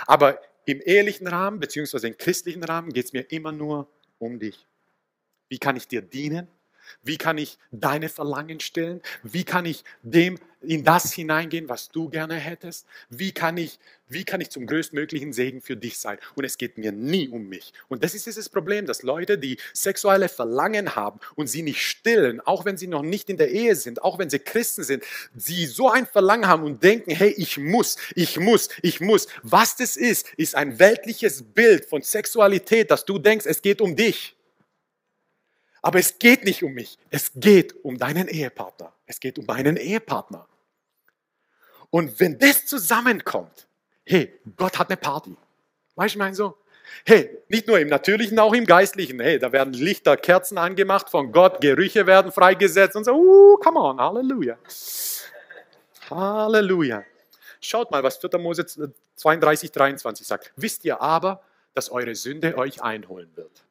[0.07, 4.66] Aber im ehelichen Rahmen, beziehungsweise im christlichen Rahmen, geht es mir immer nur um dich.
[5.48, 6.48] Wie kann ich dir dienen?
[7.03, 9.01] Wie kann ich deine Verlangen stillen?
[9.22, 12.87] Wie kann ich dem in das hineingehen, was du gerne hättest?
[13.11, 16.18] Wie kann ich, wie kann ich zum größtmöglichen Segen für dich sein?
[16.35, 17.72] Und es geht mir nie um mich.
[17.88, 22.40] Und das ist dieses Problem, dass Leute, die sexuelle Verlangen haben und sie nicht stillen,
[22.40, 25.05] auch wenn sie noch nicht in der Ehe sind, auch wenn sie Christen sind,
[25.37, 29.29] sie so ein Verlangen haben und denken, hey, ich muss, ich muss, ich muss.
[29.42, 33.94] Was das ist, ist ein weltliches Bild von Sexualität, dass du denkst, es geht um
[33.94, 34.38] dich.
[35.82, 36.98] Aber es geht nicht um mich.
[37.10, 38.92] Es geht um deinen Ehepartner.
[39.06, 40.46] Es geht um meinen Ehepartner.
[41.90, 43.66] Und wenn das zusammenkommt,
[44.04, 45.34] hey, Gott hat eine Party.
[45.94, 46.56] Weißt du, ich meine so?
[47.04, 49.20] Hey, nicht nur im Natürlichen, auch im Geistlichen.
[49.20, 53.78] Hey, da werden Lichter, Kerzen angemacht von Gott, Gerüche werden freigesetzt und so, uh, come
[53.78, 54.58] on, Halleluja.
[56.10, 57.04] Halleluja.
[57.60, 58.38] Schaut mal, was 4.
[58.38, 58.64] Mose
[59.16, 60.52] 32, 23 sagt.
[60.56, 61.42] Wisst ihr aber,
[61.74, 63.64] dass eure Sünde euch einholen wird.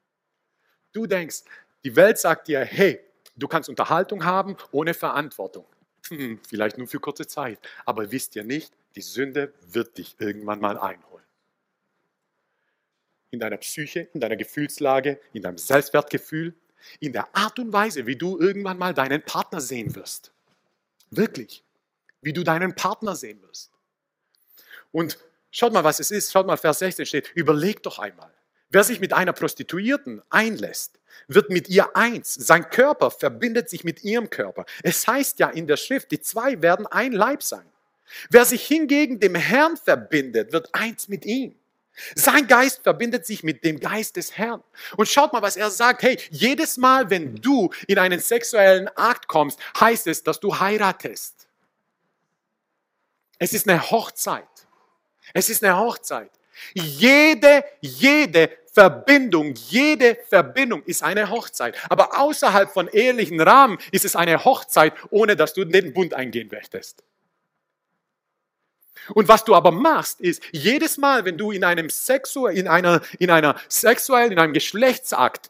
[0.94, 1.44] Du denkst,
[1.84, 3.00] die Welt sagt dir, hey,
[3.36, 5.66] du kannst Unterhaltung haben ohne Verantwortung.
[6.10, 7.60] Hm, vielleicht nur für kurze Zeit.
[7.86, 11.26] Aber wisst ihr nicht, die Sünde wird dich irgendwann mal einholen.
[13.30, 16.56] In deiner Psyche, in deiner Gefühlslage, in deinem Selbstwertgefühl,
[17.00, 20.32] in der Art und Weise, wie du irgendwann mal deinen Partner sehen wirst.
[21.10, 21.64] Wirklich.
[22.22, 23.72] Wie du deinen Partner sehen wirst.
[24.92, 25.18] Und
[25.52, 26.32] schaut mal, was es ist.
[26.32, 27.32] Schaut mal, Vers 16 steht.
[27.36, 28.34] Überleg doch einmal.
[28.70, 32.34] Wer sich mit einer Prostituierten einlässt, wird mit ihr eins.
[32.34, 34.66] Sein Körper verbindet sich mit ihrem Körper.
[34.84, 37.66] Es heißt ja in der Schrift, die zwei werden ein Leib sein.
[38.30, 41.56] Wer sich hingegen dem Herrn verbindet, wird eins mit ihm.
[42.16, 44.64] Sein Geist verbindet sich mit dem Geist des Herrn.
[44.98, 46.04] Und schaut mal, was er sagt.
[46.04, 51.48] Hey, jedes Mal, wenn du in einen sexuellen Akt kommst, heißt es, dass du heiratest.
[53.40, 54.48] Es ist eine Hochzeit.
[55.34, 56.32] Es ist eine Hochzeit.
[56.74, 61.76] Jede, jede Verbindung, jede Verbindung ist eine Hochzeit.
[61.90, 66.48] Aber außerhalb von ehelichen Rahmen ist es eine Hochzeit, ohne dass du den Bund eingehen
[66.52, 67.04] möchtest.
[69.16, 73.02] Und was du aber machst, ist, jedes Mal, wenn du in einem Sexu in einer,
[73.18, 75.50] in einer sexuellen, in einem Geschlechtsakt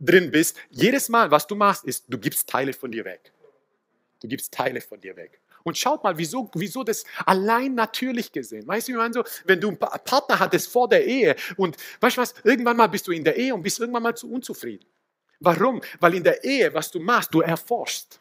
[0.00, 3.30] drin bist, jedes Mal, was du machst, ist, du gibst Teile von dir weg.
[4.20, 5.38] Du gibst Teile von dir weg.
[5.64, 8.66] Und schaut mal, wieso, wieso das allein natürlich gesehen.
[8.66, 12.16] Weißt du, ich meine so, wenn du einen Partner hattest vor der Ehe und weißt
[12.16, 14.86] du was, irgendwann mal bist du in der Ehe und bist irgendwann mal zu unzufrieden.
[15.40, 15.80] Warum?
[15.98, 18.20] Weil in der Ehe, was du machst, du erforschst.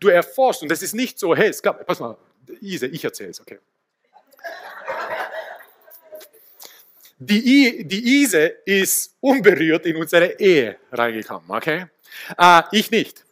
[0.00, 2.16] Du erforschst und das ist nicht so, hey, es gab, pass mal,
[2.60, 3.58] Ise, ich erzähle es, okay.
[7.18, 11.86] Die, die Ise ist unberührt in unsere Ehe reingekommen, okay?
[12.36, 13.24] Äh, ich nicht.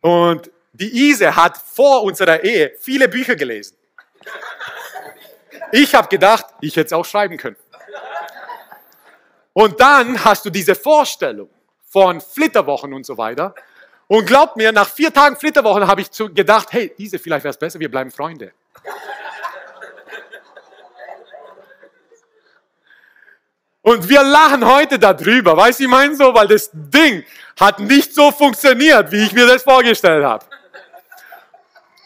[0.00, 3.76] Und die Ise hat vor unserer Ehe viele Bücher gelesen.
[5.70, 7.56] Ich habe gedacht, ich hätte es auch schreiben können.
[9.52, 11.48] Und dann hast du diese Vorstellung
[11.88, 13.54] von Flitterwochen und so weiter.
[14.08, 17.58] Und glaubt mir, nach vier Tagen Flitterwochen habe ich gedacht, hey, Ise, vielleicht wäre es
[17.58, 18.52] besser, wir bleiben Freunde.
[23.80, 27.22] Und wir lachen heute darüber, weißt du, ich meine so, weil das Ding
[27.60, 30.44] hat nicht so funktioniert, wie ich mir das vorgestellt habe.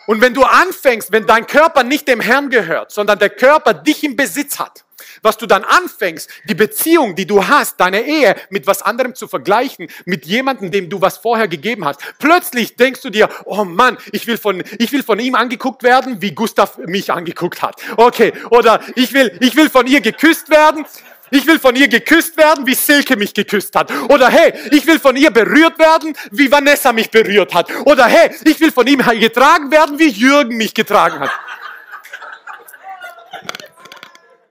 [0.09, 4.03] Und wenn du anfängst, wenn dein Körper nicht dem Herrn gehört, sondern der Körper dich
[4.03, 4.87] im Besitz hat,
[5.21, 9.29] was du dann anfängst, die Beziehung, die du hast, deine Ehe mit was anderem zu
[9.29, 12.01] vergleichen, mit jemandem, dem du was vorher gegeben hast.
[12.19, 16.23] Plötzlich denkst du dir, oh Mann, ich will von, ich will von ihm angeguckt werden,
[16.23, 17.77] wie Gustav mich angeguckt hat.
[17.99, 18.33] Okay.
[18.49, 20.87] Oder ich will, ich will von ihr geküsst werden,
[21.31, 23.93] ich will von ihr geküsst werden, wie Silke mich geküsst hat.
[24.09, 27.71] Oder hey, ich will von ihr berührt werden, wie Vanessa mich berührt hat.
[27.85, 31.31] Oder hey, ich will von ihm getragen werden, wie Jürgen mich getragen hat.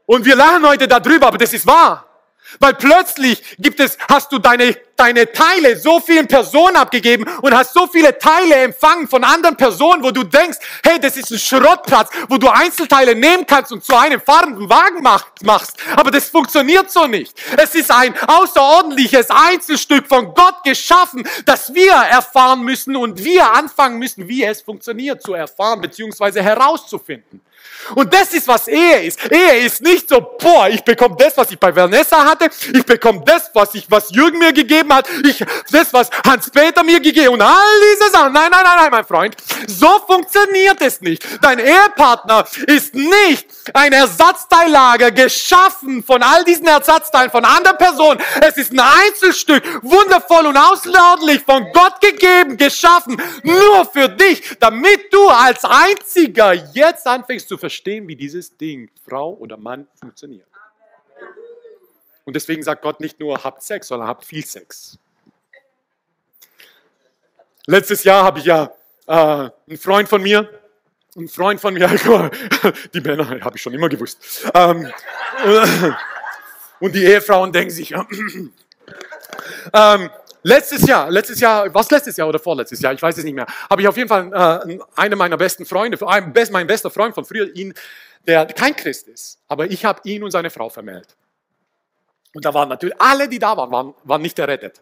[0.06, 2.07] Und wir lachen heute darüber, aber das ist wahr.
[2.60, 7.74] Weil plötzlich gibt es, hast du deine, deine Teile so vielen Personen abgegeben und hast
[7.74, 12.10] so viele Teile empfangen von anderen Personen, wo du denkst, hey, das ist ein Schrottplatz,
[12.30, 15.78] wo du Einzelteile nehmen kannst und zu einem fahrenden Wagen machst.
[15.96, 17.34] Aber das funktioniert so nicht.
[17.58, 24.00] Es ist ein außerordentliches Einzelstück von Gott geschaffen, das wir erfahren müssen und wir anfangen
[24.00, 26.42] müssen, wie es funktioniert zu erfahren bzw.
[26.42, 27.42] herauszufinden.
[27.96, 29.32] Und das ist, was Ehe ist.
[29.32, 33.22] Ehe ist nicht so, boah, ich bekomme das, was ich bei Vanessa hatte, ich bekomme
[33.26, 37.42] das, was, ich, was Jürgen mir gegeben hat, ich, das, was Hans-Peter mir gegeben und
[37.42, 37.56] all
[37.94, 38.34] diese Sachen.
[38.34, 39.36] Nein, nein, nein, nein, mein Freund.
[39.68, 41.26] So funktioniert es nicht.
[41.42, 48.22] Dein Ehepartner ist nicht ein Ersatzteillager geschaffen von all diesen Ersatzteilen von anderen Personen.
[48.42, 55.12] Es ist ein Einzelstück, wundervoll und außerordentlich von Gott gegeben, geschaffen, nur für dich, damit
[55.12, 57.67] du als Einziger jetzt anfängst zu verstehen,
[58.08, 60.48] wie dieses Ding, Frau oder Mann, funktioniert.
[62.26, 65.00] Und deswegen sagt Gott nicht nur, habt Sex, sondern habt viel Sex.
[67.66, 68.72] Letztes Jahr habe ich ja
[69.08, 70.50] äh, einen Freund von mir,
[71.16, 71.88] ein Freund von mir,
[72.94, 74.46] die Männer habe ich schon immer gewusst.
[74.54, 74.92] Ähm,
[76.80, 77.92] und die Ehefrauen denken sich,
[79.74, 80.10] ähm,
[80.48, 83.46] Letztes Jahr, letztes Jahr, was letztes Jahr oder vorletztes Jahr, ich weiß es nicht mehr,
[83.70, 85.98] habe ich auf jeden Fall äh, einen meiner besten Freunde,
[86.32, 87.74] best, mein bester Freund von früher, ihn,
[88.26, 91.18] der kein Christ ist, aber ich habe ihn und seine Frau vermählt.
[92.34, 94.82] Und da waren natürlich, alle, die da waren, waren, waren nicht errettet.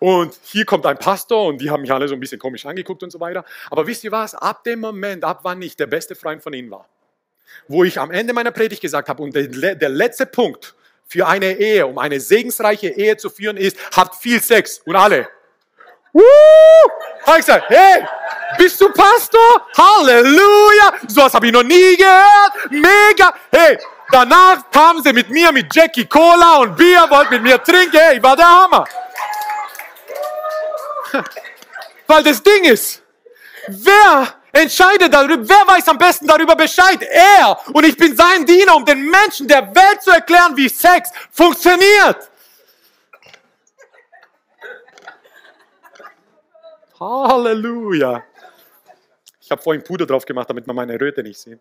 [0.00, 3.02] Und hier kommt ein Pastor und die haben mich alle so ein bisschen komisch angeguckt
[3.02, 3.46] und so weiter.
[3.70, 4.34] Aber wisst ihr was?
[4.34, 6.86] Ab dem Moment, ab wann ich der beste Freund von ihnen war,
[7.68, 10.74] wo ich am Ende meiner Predigt gesagt habe, und der, der letzte Punkt,
[11.10, 14.80] für eine Ehe, um eine segensreiche Ehe zu führen, ist, habt viel Sex.
[14.84, 15.28] Und alle.
[16.14, 16.22] Uh,
[17.26, 18.04] habe ich gesagt, hey,
[18.56, 19.66] bist du Pastor?
[19.76, 20.94] Halleluja!
[21.08, 22.70] Sowas habe ich noch nie gehört.
[22.70, 23.34] Mega.
[23.50, 23.78] Hey,
[24.12, 27.98] danach kamen sie mit mir mit Jackie Cola und Bier, wollten mit mir trinken.
[27.98, 28.84] Hey, war der Hammer.
[32.06, 33.02] Weil das Ding ist,
[33.66, 35.48] wer Entscheide darüber.
[35.48, 37.02] Wer weiß am besten darüber Bescheid?
[37.02, 37.58] Er.
[37.72, 42.30] Und ich bin sein Diener, um den Menschen der Welt zu erklären, wie Sex funktioniert.
[46.98, 48.24] Halleluja.
[49.40, 51.58] Ich habe vorhin Puder drauf gemacht, damit man meine Röte nicht sieht.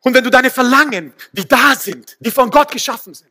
[0.00, 3.30] Und wenn du deine Verlangen, die da sind, die von Gott geschaffen sind,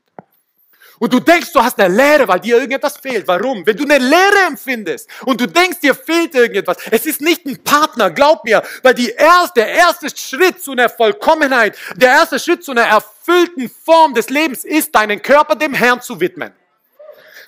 [1.00, 3.28] und du denkst, du hast eine Leere, weil dir irgendetwas fehlt.
[3.28, 3.66] Warum?
[3.66, 7.62] Wenn du eine Leere empfindest und du denkst, dir fehlt irgendetwas, es ist nicht ein
[7.64, 12.64] Partner, glaub mir, weil die erste, der erste Schritt zu einer Vollkommenheit, der erste Schritt
[12.64, 16.54] zu einer erfüllten Form des Lebens ist, deinen Körper dem Herrn zu widmen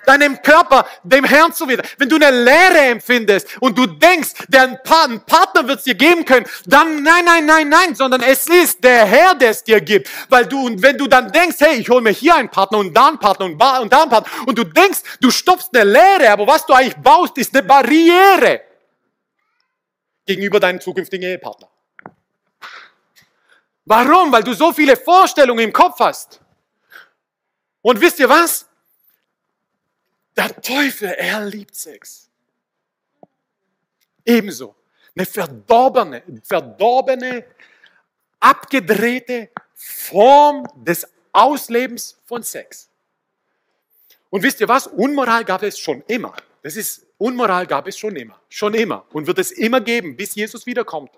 [0.06, 1.84] deinem Körper dem Herrn zu wieder.
[1.98, 6.46] Wenn du eine Leere empfindest und du denkst, der Partner wird es dir geben können,
[6.66, 10.10] dann nein, nein, nein, nein, sondern es ist der Herr, der es dir gibt.
[10.30, 12.94] Weil du, und wenn du dann denkst, hey, ich hole mir hier einen Partner und
[12.94, 16.48] da einen Partner und, da einen Partner und du denkst, du stopfst eine Leere, aber
[16.48, 18.62] was du eigentlich baust, ist eine Barriere
[20.26, 21.68] gegenüber deinem zukünftigen Ehepartner.
[23.86, 24.32] Warum?
[24.32, 26.40] Weil du so viele Vorstellungen im Kopf hast.
[27.82, 28.69] Und wisst ihr was?
[30.40, 32.30] Der Teufel, er liebt Sex.
[34.24, 34.74] Ebenso.
[35.14, 37.44] Eine verdorbene, verdorbene,
[38.40, 42.88] abgedrehte Form des Auslebens von Sex.
[44.30, 44.88] Und wisst ihr was?
[44.88, 46.34] Unmoral gab es schon immer.
[46.64, 48.40] Das ist, Unmoral gab es schon immer.
[48.48, 49.06] Schon immer.
[49.12, 51.12] Und wird es immer geben, bis Jesus wiederkommt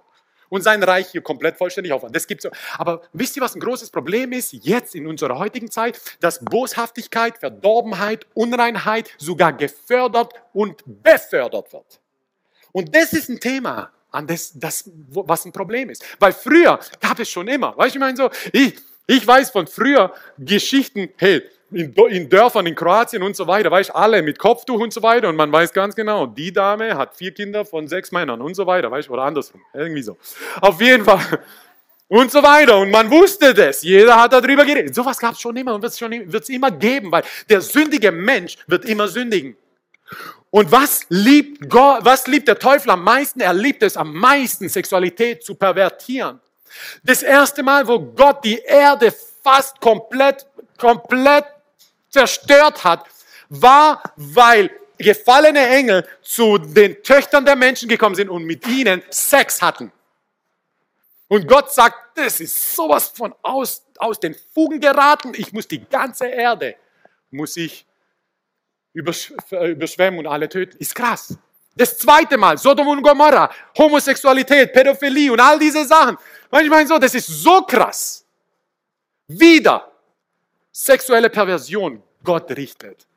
[0.51, 2.11] und sein Reich hier komplett vollständig aufbauen.
[2.11, 2.45] Das gibt's.
[2.77, 5.99] Aber wisst ihr, was ein großes Problem ist jetzt in unserer heutigen Zeit?
[6.19, 12.01] Dass Boshaftigkeit, Verdorbenheit, Unreinheit sogar gefördert und befördert wird.
[12.73, 16.03] Und das ist ein Thema, an das, das, was ein Problem ist.
[16.19, 17.75] Weil früher gab es schon immer.
[17.77, 18.75] Weißt du, ich meine so, ich,
[19.07, 23.95] ich weiß von früher Geschichten, hey, in, in Dörfern in Kroatien und so weiter, weißt
[23.95, 27.33] alle mit Kopftuch und so weiter und man weiß ganz genau, die Dame hat vier
[27.33, 30.17] Kinder von sechs Männern und so weiter, weißt oder andersrum, irgendwie so.
[30.61, 31.39] Auf jeden Fall.
[32.07, 32.77] Und so weiter.
[32.77, 33.83] Und man wusste das.
[33.83, 34.93] Jeder hat darüber geredet.
[34.93, 38.83] Sowas gab es schon immer und wird es immer geben, weil der sündige Mensch wird
[38.83, 39.55] immer sündigen.
[40.49, 43.39] Und was liebt Gott, was liebt der Teufel am meisten?
[43.39, 46.41] Er liebt es am meisten, Sexualität zu pervertieren.
[47.01, 50.45] Das erste Mal, wo Gott die Erde fast komplett,
[50.77, 51.45] komplett
[52.11, 53.05] zerstört hat,
[53.49, 59.61] war, weil gefallene Engel zu den Töchtern der Menschen gekommen sind und mit ihnen Sex
[59.61, 59.91] hatten.
[61.27, 65.31] Und Gott sagt, das ist sowas von aus, aus den Fugen geraten.
[65.35, 66.75] Ich muss die ganze Erde,
[67.31, 67.85] muss ich
[68.93, 70.77] überschwemmen und alle töten.
[70.77, 71.37] Ist krass.
[71.75, 76.17] Das zweite Mal, Sodom und Gomorra, Homosexualität, Pädophilie und all diese Sachen.
[76.49, 78.25] Manchmal so, das ist so krass.
[79.27, 79.90] Wieder
[80.71, 83.07] sexuelle Perversion, Gott richtet.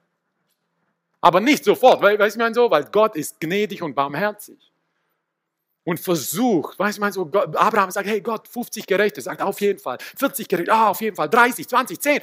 [1.20, 4.72] Aber nicht sofort, weil, weißt du, so, weil Gott ist gnädig und barmherzig
[5.84, 9.78] und versucht, weißt du, mein so, Abraham sagt, hey Gott, 50 Gerechte, sagt auf jeden
[9.78, 12.20] Fall, 40 Gerechte, ah, auf jeden Fall, 30, 20, 10.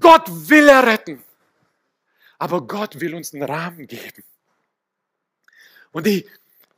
[0.00, 1.22] Gott will er retten.
[2.38, 4.24] Aber Gott will uns einen Rahmen geben.
[5.92, 6.26] Und die,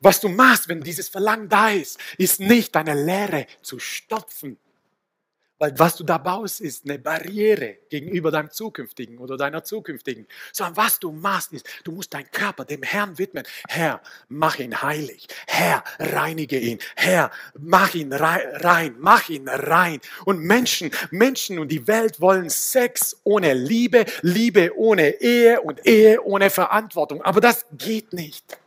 [0.01, 4.59] was du machst, wenn dieses Verlangen da ist, ist nicht deine Leere zu stopfen,
[5.61, 10.27] weil was du da baust, ist eine Barriere gegenüber deinem zukünftigen oder deiner zukünftigen.
[10.53, 13.45] Sondern was du machst, ist, du musst deinen Körper dem Herrn widmen.
[13.69, 14.01] Herr,
[14.31, 15.29] mach ihn heilig.
[15.47, 16.79] Herr, reinige ihn.
[16.97, 18.97] Herr, mach ihn rein.
[18.99, 20.01] Mach ihn rein.
[20.25, 26.23] Und Menschen, Menschen und die Welt wollen Sex ohne Liebe, Liebe ohne Ehe und Ehe
[26.23, 27.21] ohne Verantwortung.
[27.21, 28.59] Aber das geht nicht.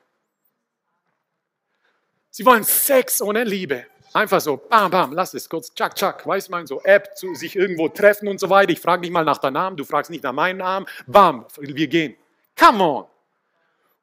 [2.30, 3.88] Sie wollen Sex ohne Liebe.
[4.14, 7.56] Einfach so, bam, bam, lass es kurz, tschak, tschak, weiß man, so App, zu sich
[7.56, 8.72] irgendwo treffen und so weiter.
[8.72, 11.88] Ich frage nicht mal nach deinem Namen, du fragst nicht nach meinem Namen, bam, wir
[11.88, 12.16] gehen.
[12.56, 13.06] Come on.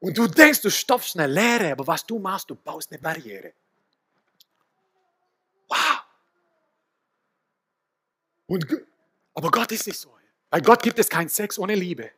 [0.01, 3.53] Und du denkst, du stopfst eine Leere, aber was du machst, du baust eine Barriere.
[5.69, 6.03] Wow.
[8.47, 8.67] Und,
[9.35, 10.13] aber Gott ist nicht so.
[10.49, 12.11] Bei Gott gibt es keinen Sex ohne Liebe.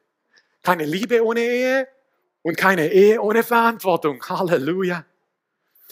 [0.63, 1.89] Keine Liebe ohne Ehe
[2.41, 4.23] und keine Ehe ohne Verantwortung.
[4.27, 5.05] Halleluja.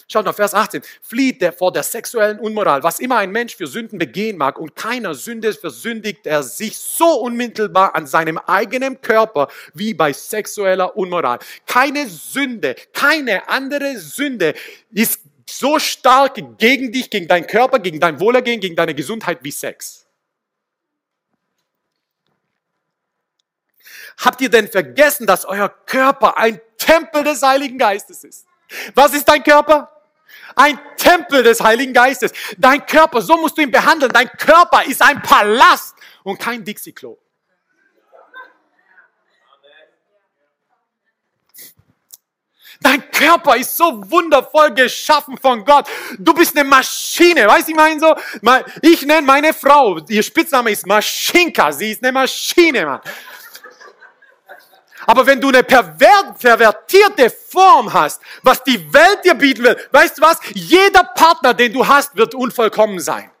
[0.07, 0.81] Schaut nach Vers 18.
[1.01, 2.83] Flieht der vor der sexuellen Unmoral.
[2.83, 7.21] Was immer ein Mensch für Sünden begehen mag und keiner Sünde versündigt er sich so
[7.21, 11.39] unmittelbar an seinem eigenen Körper wie bei sexueller Unmoral.
[11.65, 14.53] Keine Sünde, keine andere Sünde
[14.91, 19.51] ist so stark gegen dich, gegen deinen Körper, gegen dein Wohlergehen, gegen deine Gesundheit wie
[19.51, 20.05] Sex.
[24.17, 28.45] Habt ihr denn vergessen, dass euer Körper ein Tempel des Heiligen Geistes ist?
[28.95, 29.89] Was ist dein Körper?
[30.55, 32.31] Ein Tempel des Heiligen Geistes.
[32.57, 34.11] Dein Körper, so musst du ihn behandeln.
[34.11, 37.17] Dein Körper ist ein Palast und kein Dixie-Klo.
[42.83, 45.87] Dein Körper ist so wundervoll geschaffen von Gott.
[46.17, 47.47] Du bist eine Maschine.
[47.47, 48.15] Weißt du, ich meine so?
[48.81, 51.71] Ich nenne meine Frau, ihr Spitzname ist Maschinka.
[51.71, 53.01] Sie ist eine Maschine, Mann.
[55.07, 60.21] Aber wenn du eine pervertierte Form hast, was die Welt dir bieten will, weißt du
[60.21, 60.37] was?
[60.53, 63.31] Jeder Partner, den du hast, wird unvollkommen sein.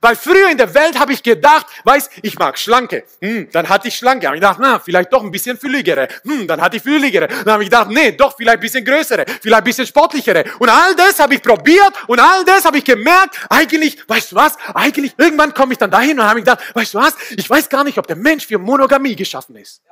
[0.00, 3.04] Weil früher in der Welt habe ich gedacht, weißt, ich mag Schlanke.
[3.20, 4.26] Hm, dann hatte ich Schlanke.
[4.26, 6.08] Habe ich gedacht, na, vielleicht doch ein bisschen fülligere.
[6.22, 7.28] Hm, dann hatte ich fülligere.
[7.28, 10.44] Dann habe ich gedacht, nee, doch vielleicht ein bisschen größere, vielleicht ein bisschen sportlichere.
[10.58, 13.36] Und all das habe ich probiert und all das habe ich gemerkt.
[13.48, 14.56] Eigentlich, weißt du was?
[14.74, 17.14] Eigentlich, irgendwann komme ich dann dahin und habe ich gedacht, weißt du was?
[17.36, 19.82] Ich weiß gar nicht, ob der Mensch für Monogamie geschaffen ist.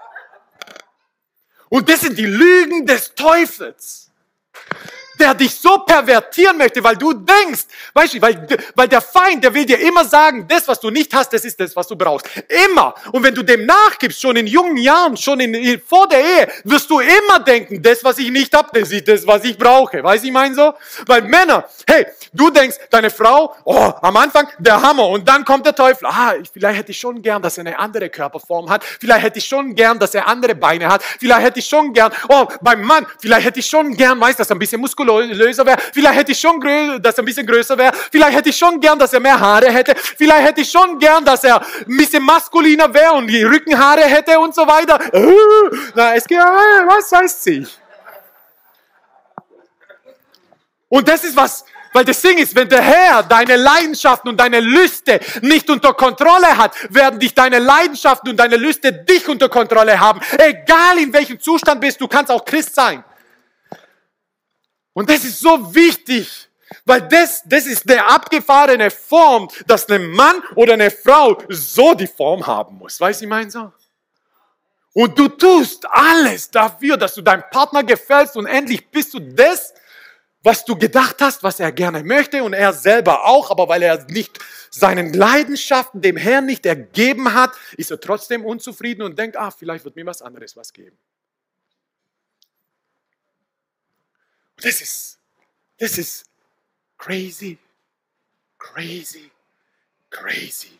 [1.74, 4.08] Und das sind die Lügen des Teufels
[5.24, 7.64] der dich so pervertieren möchte, weil du denkst,
[7.94, 11.14] weißt du, weil, weil der Feind, der will dir immer sagen, das, was du nicht
[11.14, 12.26] hast, das ist das, was du brauchst.
[12.68, 12.94] Immer.
[13.10, 16.48] Und wenn du dem nachgibst, schon in jungen Jahren, schon in, in vor der Ehe,
[16.64, 20.02] wirst du immer denken, das, was ich nicht habe, das ist das, was ich brauche.
[20.02, 20.74] Weißt du, ich meine so?
[21.06, 25.64] Weil Männer, hey, du denkst, deine Frau, oh, am Anfang der Hammer und dann kommt
[25.64, 26.06] der Teufel.
[26.06, 28.84] Ah, vielleicht hätte ich schon gern, dass er eine andere Körperform hat.
[28.84, 31.02] Vielleicht hätte ich schon gern, dass er andere Beine hat.
[31.02, 34.42] Vielleicht hätte ich schon gern, oh, beim Mann, vielleicht hätte ich schon gern, weißt du,
[34.42, 35.78] dass er ein bisschen muskulös muskulöser wäre.
[35.92, 36.60] Vielleicht hätte ich schon,
[37.02, 37.92] dass er ein bisschen größer wäre.
[38.10, 39.94] Vielleicht hätte ich schon gern, dass er mehr Haare hätte.
[39.96, 44.38] Vielleicht hätte ich schon gern, dass er ein bisschen maskuliner wäre und die Rückenhaare hätte
[44.38, 44.98] und so weiter.
[45.94, 46.38] Na, es geht,
[46.86, 47.78] was heißt sich?
[50.88, 54.60] Und das ist was, weil das Ding ist, wenn der Herr deine Leidenschaften und deine
[54.60, 59.98] Lüste nicht unter Kontrolle hat, werden dich deine Leidenschaften und deine Lüste dich unter Kontrolle
[59.98, 60.20] haben.
[60.38, 63.04] Egal in welchem Zustand bist, du kannst auch Christ sein.
[64.94, 66.48] Und das ist so wichtig,
[66.86, 72.06] weil das, das ist eine abgefahrene Form, dass ein Mann oder eine Frau so die
[72.06, 73.00] Form haben muss.
[73.00, 73.72] Weißt du, ich meine so?
[74.94, 79.74] Und du tust alles dafür, dass du deinem Partner gefällst und endlich bist du das,
[80.44, 84.04] was du gedacht hast, was er gerne möchte und er selber auch, aber weil er
[84.04, 84.38] nicht
[84.70, 89.84] seinen Leidenschaften dem Herrn nicht ergeben hat, ist er trotzdem unzufrieden und denkt, ah, vielleicht
[89.84, 90.96] wird mir was anderes was geben.
[94.64, 95.18] Das ist,
[95.76, 96.24] das ist
[96.96, 97.58] crazy,
[98.58, 99.30] crazy,
[100.08, 100.78] crazy.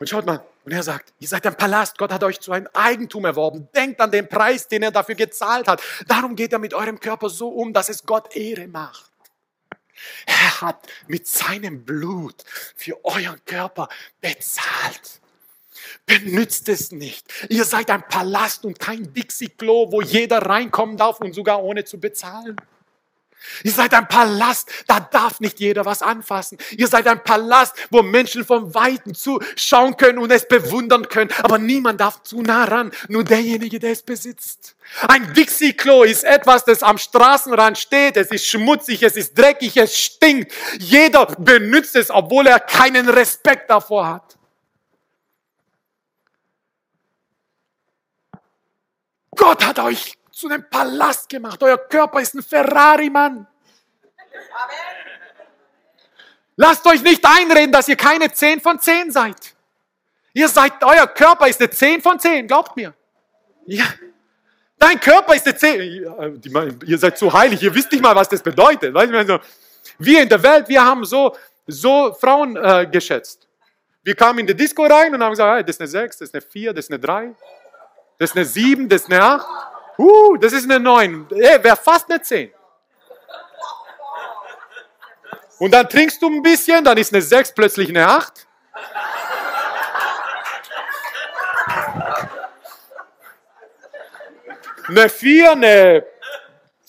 [0.00, 2.66] Und schaut mal, und er sagt, ihr seid ein Palast, Gott hat euch zu einem
[2.74, 3.68] Eigentum erworben.
[3.72, 5.80] Denkt an den Preis, den er dafür gezahlt hat.
[6.08, 9.12] Darum geht er mit eurem Körper so um, dass es Gott Ehre macht.
[10.26, 12.42] Er hat mit seinem Blut
[12.74, 13.88] für euren Körper
[14.20, 15.20] bezahlt.
[16.04, 17.32] Benützt es nicht.
[17.48, 22.00] Ihr seid ein Palast und kein Dixie-Klo, wo jeder reinkommen darf und sogar ohne zu
[22.00, 22.56] bezahlen.
[23.62, 26.58] Ihr seid ein Palast, da darf nicht jeder was anfassen.
[26.76, 31.30] Ihr seid ein Palast, wo Menschen vom Weiten zuschauen können und es bewundern können.
[31.42, 34.76] Aber niemand darf zu nah ran, nur derjenige, der es besitzt.
[35.06, 38.16] Ein Dixie-Klo ist etwas, das am Straßenrand steht.
[38.16, 40.52] Es ist schmutzig, es ist dreckig, es stinkt.
[40.78, 44.36] Jeder benutzt es, obwohl er keinen Respekt davor hat.
[49.36, 51.62] Gott hat euch zu einem Palast gemacht.
[51.62, 53.46] Euer Körper ist ein Ferrari, Mann.
[56.56, 59.54] Lasst euch nicht einreden, dass ihr keine 10 von 10 seid.
[60.32, 62.94] Ihr seid, euer Körper ist eine 10 von 10, glaubt mir.
[63.66, 63.84] Ja.
[64.78, 66.40] Dein Körper ist eine 10.
[66.86, 68.94] Ihr seid so heilig, ihr wisst nicht mal, was das bedeutet.
[69.98, 73.48] Wir in der Welt, wir haben so, so Frauen äh, geschätzt.
[74.02, 76.28] Wir kamen in die Disco rein und haben gesagt, hey, das ist eine 6, das
[76.28, 77.34] ist eine 4, das ist eine 3,
[78.18, 79.46] das ist eine 7, das ist eine 8.
[79.98, 81.26] Uh, das ist eine 9.
[81.30, 82.52] Hey, Wäre fast eine 10.
[85.58, 88.46] Und dann trinkst du ein bisschen, dann ist eine 6 plötzlich eine 8.
[94.88, 96.06] Eine 4, eine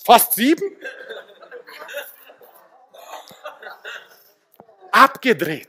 [0.04, 0.60] fast 7.
[4.90, 5.68] Abgedreht.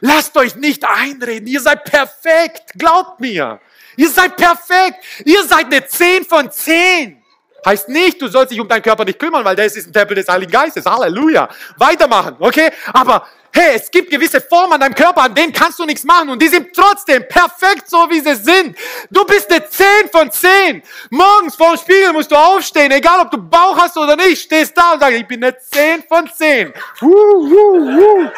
[0.00, 3.60] Lasst euch nicht einreden, ihr seid perfekt, glaubt mir.
[3.96, 5.04] Ihr seid perfekt.
[5.24, 7.22] Ihr seid eine 10 von 10.
[7.64, 10.16] Heißt nicht, du sollst dich um deinen Körper nicht kümmern, weil das ist ein Tempel
[10.16, 10.84] des Heiligen Geistes.
[10.84, 11.48] Halleluja.
[11.76, 12.70] Weitermachen, okay?
[12.92, 16.30] Aber hey, es gibt gewisse Formen an deinem Körper, an denen kannst du nichts machen
[16.30, 18.76] und die sind trotzdem perfekt so, wie sie sind.
[19.10, 20.82] Du bist eine 10 von 10.
[21.10, 24.76] Morgens vor dem Spiegel musst du aufstehen, egal ob du Bauch hast oder nicht, stehst
[24.76, 26.72] da und sagst, ich bin eine 10 von 10.
[27.02, 28.30] Uh, uh, uh.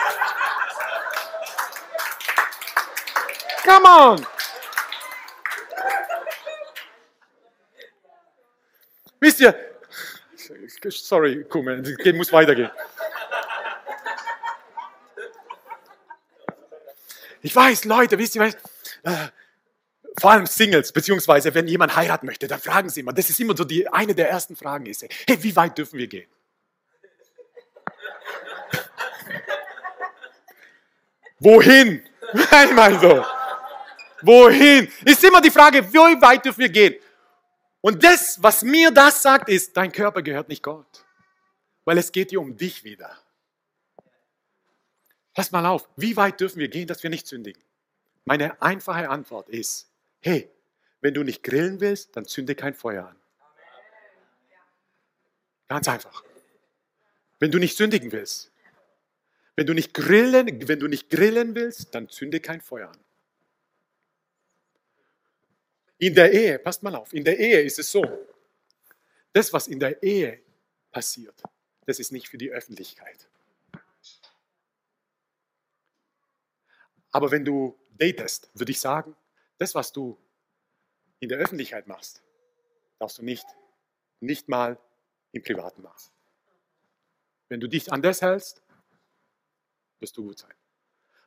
[3.64, 4.33] Come on.
[9.20, 9.54] Wisst ihr,
[10.90, 12.70] sorry, Kumme, es muss weitergehen.
[17.42, 18.54] Ich weiß, Leute, wisst ihr, was,
[19.02, 19.28] äh,
[20.18, 23.56] vor allem Singles, beziehungsweise wenn jemand heiraten möchte, dann fragen sie immer, das ist immer
[23.56, 26.28] so die, eine der ersten Fragen ist, hey, wie weit dürfen wir gehen?
[31.38, 32.02] Wohin?
[32.32, 33.24] Ich meine so.
[34.22, 34.90] Wohin?
[35.04, 36.94] Ist immer die Frage, wie weit dürfen wir gehen?
[37.84, 41.04] Und das, was mir das sagt, ist, dein Körper gehört nicht Gott.
[41.84, 43.18] Weil es geht hier um dich wieder.
[45.34, 47.62] Pass mal auf, wie weit dürfen wir gehen, dass wir nicht sündigen?
[48.24, 49.90] Meine einfache Antwort ist,
[50.22, 50.50] hey,
[51.02, 53.16] wenn du nicht grillen willst, dann zünde kein Feuer an.
[55.68, 56.24] Ganz einfach.
[57.38, 58.50] Wenn du nicht sündigen willst,
[59.56, 63.03] wenn du nicht grillen, wenn du nicht grillen willst, dann zünde kein Feuer an.
[66.04, 68.04] In der Ehe, passt mal auf, in der Ehe ist es so,
[69.32, 70.38] das, was in der Ehe
[70.92, 71.42] passiert,
[71.86, 73.26] das ist nicht für die Öffentlichkeit.
[77.10, 79.16] Aber wenn du datest, würde ich sagen,
[79.56, 80.18] das, was du
[81.20, 82.22] in der Öffentlichkeit machst,
[82.98, 83.46] darfst du nicht,
[84.20, 84.78] nicht mal
[85.32, 86.10] im Privaten machen.
[87.48, 88.60] Wenn du dich an das hältst,
[90.00, 90.54] wirst du gut sein.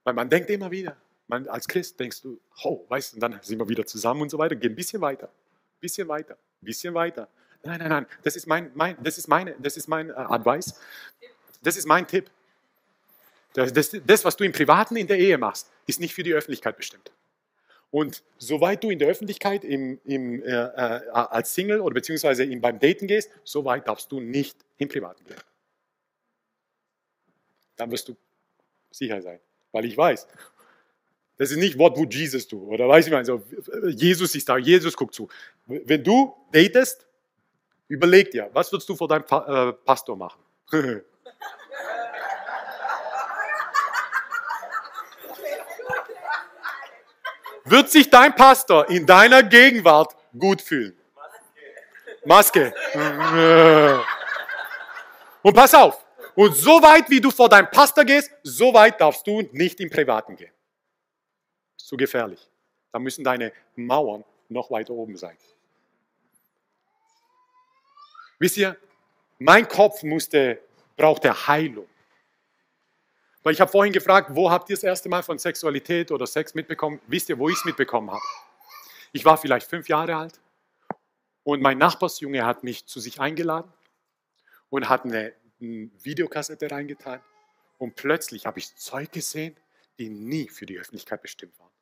[0.03, 3.59] Weil man denkt immer wieder, man, als Christ denkst du, oh, weißt du, dann sind
[3.59, 6.93] wir wieder zusammen und so weiter, gehen ein bisschen weiter, ein bisschen weiter, ein bisschen
[6.93, 7.27] weiter.
[7.63, 10.79] Nein, nein, nein, das ist mein, mein, das ist meine, das ist mein äh, Advice,
[11.61, 12.29] das ist mein Tipp.
[13.53, 16.33] Das, das, das, was du im Privaten in der Ehe machst, ist nicht für die
[16.33, 17.11] Öffentlichkeit bestimmt.
[17.89, 22.79] Und soweit du in der Öffentlichkeit im, im, äh, äh, als Single oder beziehungsweise beim
[22.79, 25.39] Daten gehst, so weit darfst du nicht im Privaten gehen.
[27.77, 28.15] Dann wirst du
[28.91, 29.39] sicher sein.
[29.71, 30.27] Weil ich weiß,
[31.37, 32.57] das ist nicht What would Jesus do?
[32.57, 33.43] Oder weiß ich mal, also
[33.89, 35.29] Jesus ist da, Jesus guckt zu.
[35.65, 37.05] Wenn du datest,
[37.87, 40.41] überleg dir, was würdest du vor deinem äh, Pastor machen?
[47.65, 50.97] Wird sich dein Pastor in deiner Gegenwart gut fühlen?
[52.25, 52.73] Maske.
[55.41, 56.05] Und pass auf.
[56.33, 59.89] Und so weit, wie du vor deinem Pastor gehst, so weit darfst du nicht im
[59.89, 60.51] Privaten gehen
[61.87, 62.51] zu gefährlich.
[62.91, 65.37] Da müssen deine Mauern noch weiter oben sein.
[68.39, 68.75] Wisst ihr,
[69.39, 70.59] Mein Kopf musste,
[70.97, 71.87] brauchte Heilung.
[73.43, 76.55] Weil ich habe vorhin gefragt, wo habt ihr das erste Mal von Sexualität oder Sex
[76.55, 76.99] mitbekommen?
[77.05, 78.23] Wisst ihr, wo ich es mitbekommen habe?
[79.11, 80.41] Ich war vielleicht fünf Jahre alt
[81.43, 83.71] und mein Nachbarsjunge hat mich zu sich eingeladen
[84.69, 87.21] und hat eine, eine Videokassette reingetan.
[87.77, 89.55] Und plötzlich habe ich Zeug gesehen,
[89.99, 91.76] die nie für die Öffentlichkeit bestimmt waren.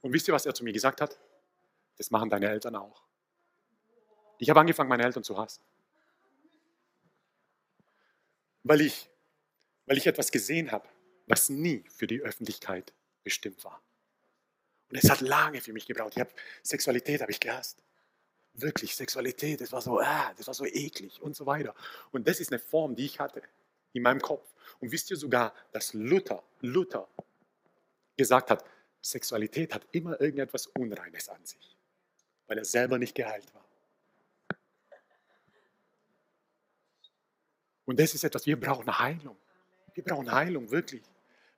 [0.00, 1.18] Und wisst ihr, was er zu mir gesagt hat?
[1.96, 3.02] Das machen deine Eltern auch.
[4.38, 5.62] Ich habe angefangen, meine Eltern zu hassen.
[8.62, 9.10] Weil ich,
[9.86, 10.88] weil ich etwas gesehen habe,
[11.26, 12.92] was nie für die Öffentlichkeit
[13.24, 13.82] bestimmt war.
[14.90, 16.12] Und es hat lange für mich gebraucht.
[16.14, 16.30] Ich habe
[16.62, 17.82] Sexualität habe ich gehasst.
[18.54, 21.74] Wirklich, Sexualität, das war so, ah, das war so eklig und so weiter.
[22.10, 23.42] Und das ist eine Form, die ich hatte
[23.92, 24.52] in meinem Kopf.
[24.80, 27.08] Und wisst ihr sogar, dass Luther, Luther
[28.16, 28.64] gesagt hat,
[29.10, 31.76] Sexualität hat immer irgendetwas Unreines an sich,
[32.46, 33.64] weil er selber nicht geheilt war.
[37.86, 39.36] Und das ist etwas, wir brauchen Heilung.
[39.94, 41.02] Wir brauchen Heilung, wirklich.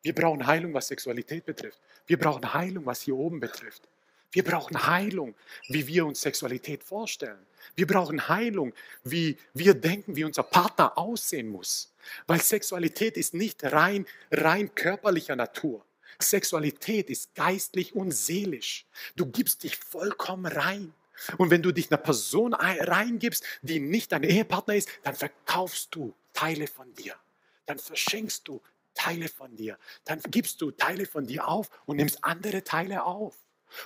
[0.03, 1.81] Wir brauchen Heilung, was Sexualität betrifft.
[2.07, 3.89] Wir brauchen Heilung, was hier oben betrifft.
[4.33, 5.35] Wir brauchen Heilung,
[5.69, 7.45] wie wir uns Sexualität vorstellen.
[7.75, 8.73] Wir brauchen Heilung,
[9.03, 11.93] wie wir denken, wie unser Partner aussehen muss.
[12.29, 15.85] Weil Sexualität ist nicht rein, rein körperlicher Natur.
[16.23, 18.87] Sexualität ist geistlich und seelisch.
[19.17, 20.93] Du gibst dich vollkommen rein.
[21.37, 26.15] Und wenn du dich einer Person reingibst, die nicht dein Ehepartner ist, dann verkaufst du
[26.33, 27.15] Teile von dir.
[27.67, 28.63] Dann verschenkst du
[28.95, 29.79] Teile von dir.
[30.05, 33.37] Dann gibst du Teile von dir auf und nimmst andere Teile auf.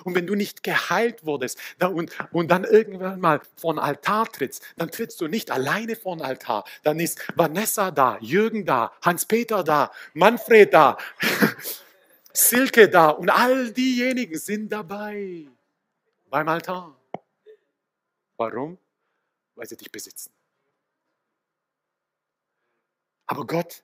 [0.03, 4.63] Und wenn du nicht geheilt wurdest und, und dann irgendwann mal vor den Altar trittst,
[4.77, 6.65] dann trittst du nicht alleine vor den Altar.
[6.83, 10.97] Dann ist Vanessa da, Jürgen da, Hans-Peter da, Manfred da,
[12.37, 15.47] Silke da und all diejenigen sind dabei
[16.29, 16.95] beim Altar.
[18.37, 18.77] Warum?
[19.55, 20.31] Weil sie dich besitzen.
[23.27, 23.83] Aber Gott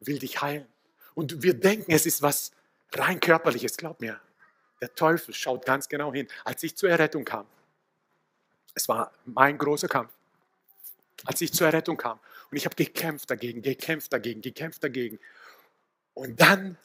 [0.00, 0.66] will dich heilen.
[1.14, 2.52] Und wir denken, es ist was
[2.92, 4.20] rein körperliches, glaub mir.
[4.80, 6.28] Der Teufel schaut ganz genau hin.
[6.44, 7.46] Als ich zur Errettung kam,
[8.74, 10.12] es war mein großer Kampf,
[11.24, 12.20] als ich zur Errettung kam
[12.50, 15.18] und ich habe gekämpft dagegen, gekämpft dagegen, gekämpft dagegen.
[16.12, 16.76] Und dann,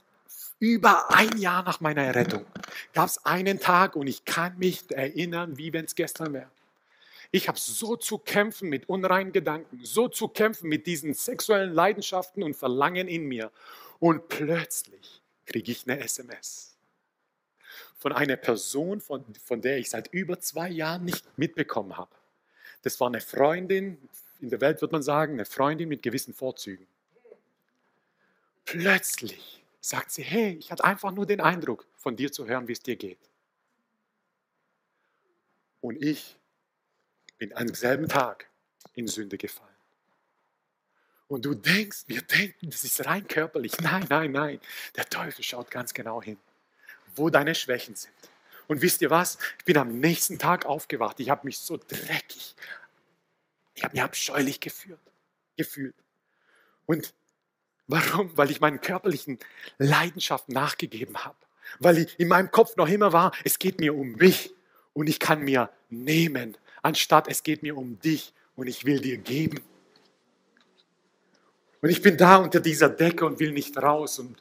[0.62, 2.45] über ein Jahr nach meiner Errettung,
[2.93, 6.51] gab es einen Tag und ich kann mich erinnern, wie wenn es gestern wäre.
[7.32, 12.43] Ich habe so zu kämpfen mit unreinen Gedanken, so zu kämpfen mit diesen sexuellen Leidenschaften
[12.43, 13.51] und Verlangen in mir.
[13.99, 16.78] Und plötzlich kriege ich eine SMS
[17.97, 22.14] von einer Person, von, von der ich seit über zwei Jahren nicht mitbekommen habe.
[22.84, 23.97] Das war eine Freundin,
[24.41, 26.86] in der Welt wird man sagen, eine Freundin mit gewissen Vorzügen.
[28.66, 32.73] Plötzlich sagt sie, hey, ich hatte einfach nur den Eindruck, von dir zu hören, wie
[32.73, 33.19] es dir geht.
[35.82, 36.38] Und ich
[37.38, 38.47] bin am selben Tag
[38.93, 39.69] in Sünde gefallen.
[41.27, 43.79] Und du denkst, wir denken, das ist rein körperlich.
[43.79, 44.61] Nein, nein, nein.
[44.95, 46.38] Der Teufel schaut ganz genau hin,
[47.15, 48.13] wo deine Schwächen sind.
[48.67, 49.38] Und wisst ihr was?
[49.57, 51.19] Ich bin am nächsten Tag aufgewacht.
[51.19, 52.55] Ich habe mich so dreckig,
[53.73, 54.99] ich habe mich abscheulich gefühlt.
[55.57, 55.95] gefühlt.
[56.86, 57.13] Und
[57.91, 58.35] warum?
[58.37, 59.39] Weil ich meinen körperlichen
[59.77, 61.35] Leidenschaften nachgegeben habe.
[61.79, 64.53] Weil ich in meinem Kopf noch immer war, es geht mir um mich
[64.93, 69.17] und ich kann mir nehmen, anstatt es geht mir um dich und ich will dir
[69.17, 69.61] geben.
[71.81, 74.37] Und ich bin da unter dieser Decke und will nicht raus und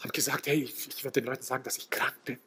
[0.00, 2.38] habe gesagt, hey, ich werde den Leuten sagen, dass ich krank bin.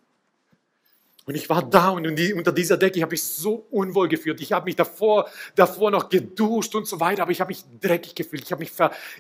[1.26, 4.42] Und ich war da und unter dieser Decke habe ich so unwohl gefühlt.
[4.42, 8.16] Ich habe mich davor, davor noch geduscht und so weiter, aber ich habe mich dreckig
[8.16, 8.44] gefühlt.
[8.44, 8.72] Ich habe mich,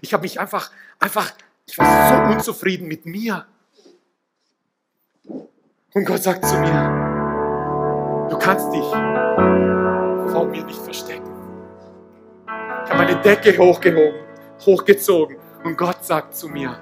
[0.02, 1.32] ich habe mich einfach, einfach,
[1.68, 3.46] ich war so unzufrieden mit mir.
[5.94, 8.86] Und Gott sagt zu mir, du kannst dich
[10.32, 11.32] vor mir nicht verstecken.
[12.84, 14.22] Ich habe meine Decke hochgehoben,
[14.66, 16.80] hochgezogen und Gott sagt zu mir,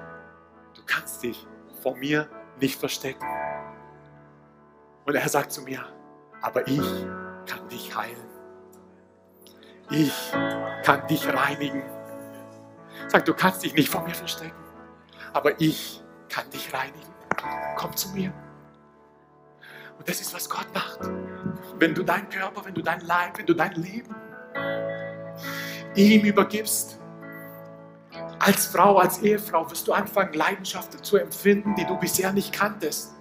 [0.76, 1.46] du kannst dich
[1.82, 3.26] vor mir nicht verstecken.
[5.10, 5.84] Und er sagt zu mir,
[6.43, 6.88] aber ich
[7.47, 8.30] kann dich heilen.
[9.89, 10.14] Ich
[10.84, 11.82] kann dich reinigen.
[13.07, 14.64] Sagt, du kannst dich nicht vor mir verstecken,
[15.34, 17.12] aber ich kann dich reinigen.
[17.76, 18.32] Komm zu mir.
[19.97, 20.99] Und das ist, was Gott macht.
[21.80, 24.14] Wenn du deinen Körper, wenn du dein Leib, wenn du dein Leben
[25.95, 26.99] ihm übergibst,
[28.38, 33.16] als Frau, als Ehefrau wirst du anfangen, Leidenschaften zu empfinden, die du bisher nicht kanntest.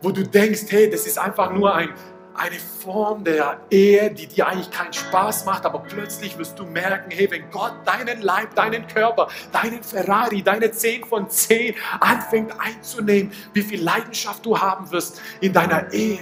[0.00, 1.90] Wo du denkst, hey, das ist einfach nur ein,
[2.34, 7.10] eine Form der Ehe, die dir eigentlich keinen Spaß macht, aber plötzlich wirst du merken,
[7.10, 13.32] hey, wenn Gott deinen Leib, deinen Körper, deinen Ferrari, deine 10 von 10 anfängt einzunehmen,
[13.52, 16.20] wie viel Leidenschaft du haben wirst in deiner Ehe.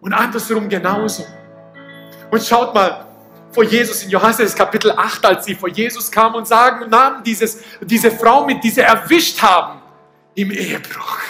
[0.00, 1.26] Und andersrum genauso.
[2.30, 3.06] Und schaut mal,
[3.50, 7.62] vor Jesus in Johannes Kapitel 8, als sie vor Jesus kamen und sagen, nahmen dieses,
[7.80, 9.80] diese Frau mit, die sie erwischt haben
[10.34, 11.25] im Ehebruch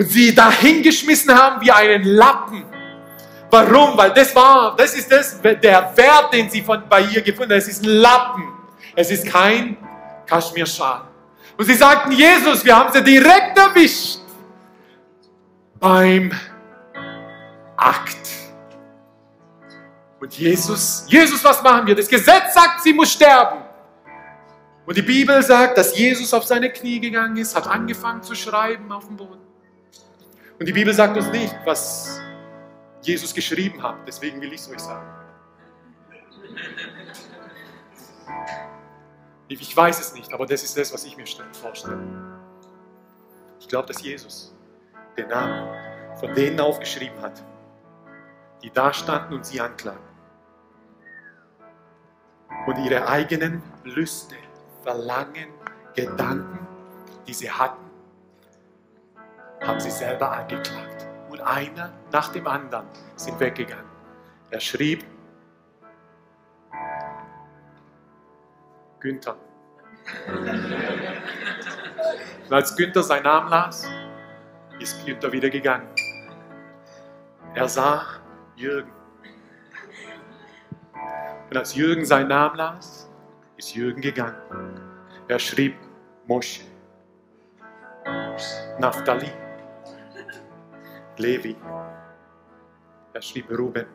[0.00, 2.64] und sie dahingeschmissen haben wie einen Lappen.
[3.50, 3.98] Warum?
[3.98, 7.58] Weil das war, das ist das, der Wert, den sie von, bei ihr gefunden haben.
[7.58, 8.48] Es ist ein Lappen.
[8.96, 9.76] Es ist kein
[10.24, 11.02] Kaschmirschal.
[11.58, 14.20] Und sie sagten, Jesus, wir haben sie direkt erwischt
[15.78, 16.32] beim
[17.76, 18.26] Akt.
[20.18, 21.94] Und Jesus, Jesus, was machen wir?
[21.94, 23.58] Das Gesetz sagt, sie muss sterben.
[24.86, 28.90] Und die Bibel sagt, dass Jesus auf seine Knie gegangen ist, hat angefangen zu schreiben
[28.92, 29.49] auf dem Boden.
[30.60, 32.20] Und die Bibel sagt uns nicht, was
[33.00, 33.96] Jesus geschrieben hat.
[34.06, 35.08] Deswegen will ich es euch sagen.
[39.48, 41.98] Ich weiß es nicht, aber das ist das, was ich mir vorstelle.
[43.58, 44.54] Ich glaube, dass Jesus
[45.16, 45.66] den Namen
[46.16, 47.42] von denen aufgeschrieben hat,
[48.62, 49.98] die da standen und sie anklagen.
[52.66, 54.36] Und ihre eigenen Lüste,
[54.82, 55.48] Verlangen,
[55.94, 56.66] Gedanken,
[57.26, 57.89] die sie hatten,
[59.60, 61.06] haben sie selber angeklagt.
[61.28, 62.86] Und einer nach dem anderen
[63.16, 63.84] sind weggegangen.
[64.50, 65.04] Er schrieb,
[68.98, 69.36] Günther.
[72.46, 73.88] Und als Günther seinen Namen las,
[74.78, 75.88] ist Günther wieder gegangen.
[77.54, 78.04] Er sah
[78.56, 78.90] Jürgen.
[81.48, 83.10] Und als Jürgen seinen Namen las,
[83.56, 84.36] ist Jürgen gegangen.
[85.28, 85.76] Er schrieb
[86.26, 86.62] Mosche,
[88.78, 89.30] Naphtali,
[91.20, 91.54] Levi.
[93.12, 93.86] Er schrieb Ruben.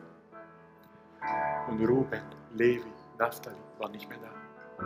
[1.68, 2.22] Und Ruben,
[2.54, 4.84] Levi, Naphtali war nicht mehr da.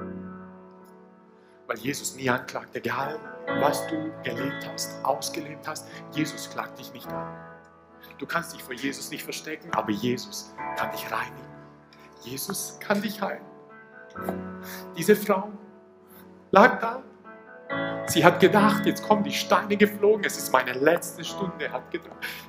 [1.66, 3.18] Weil Jesus nie anklagt, egal
[3.60, 7.36] was du gelebt hast, ausgelebt hast, Jesus klagt dich nicht an.
[8.18, 11.48] Du kannst dich vor Jesus nicht verstecken, aber Jesus kann dich reinigen.
[12.22, 13.44] Jesus kann dich heilen.
[14.96, 15.52] Diese Frau
[16.50, 17.02] lag da.
[18.10, 21.84] Sie hat gedacht, jetzt kommen die Steine geflogen, es ist meine letzte Stunde, hat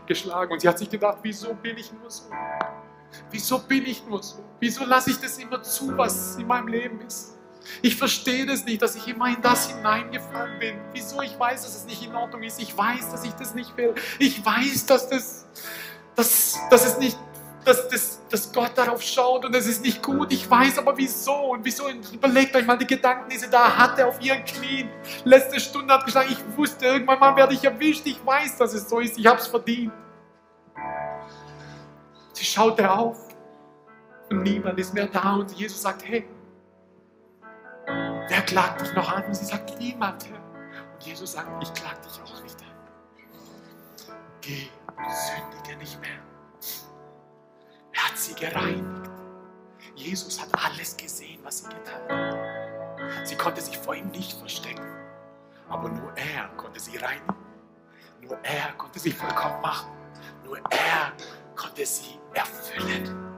[0.07, 0.51] geschlagen.
[0.51, 2.32] Und sie hat sich gedacht, wieso bin ich nur so?
[3.30, 4.43] Wieso bin ich nur so?
[4.59, 7.38] Wieso lasse ich das immer zu, was in meinem Leben ist?
[7.84, 10.78] Ich verstehe das nicht, dass ich immer in das hineingefallen bin.
[10.93, 11.22] Wieso?
[11.22, 12.59] Ich weiß, dass es nicht in Ordnung ist.
[12.59, 13.93] Ich weiß, dass ich das nicht will.
[14.18, 15.45] Ich weiß, dass, das,
[16.16, 17.20] dass, dass es nicht
[17.66, 20.32] dass, dass, dass Gott darauf schaut und es ist nicht gut.
[20.32, 21.89] Ich weiß aber wieso und wieso.
[22.12, 24.89] Überlegt euch mal die Gedanken, die sie da hatte auf ihren Knien.
[25.24, 28.05] Letzte Stunde hat gesagt, ich wusste, irgendwann mal werde ich erwischt.
[28.05, 29.18] Ich weiß, dass es so ist.
[29.18, 29.93] Ich habe es verdient.
[32.34, 33.18] Sie schaute auf
[34.30, 36.28] und niemand ist mehr da und Jesus sagt, hey,
[38.32, 39.26] Wer klagt dich noch an?
[39.26, 40.26] Und sie sagt, niemand.
[40.93, 44.16] Und Jesus sagt, ich klag dich auch nicht an.
[44.39, 46.30] Geh, sündige nicht mehr.
[48.12, 49.09] Hat sie gereinigt.
[49.95, 53.26] Jesus hat alles gesehen, was sie getan hat.
[53.26, 54.86] Sie konnte sich vor ihm nicht verstecken.
[55.70, 57.34] Aber nur er konnte sie reinigen.
[58.22, 59.91] Nur er konnte sie vollkommen machen.
[60.43, 61.14] Nur er
[61.55, 63.30] konnte sie erfüllen.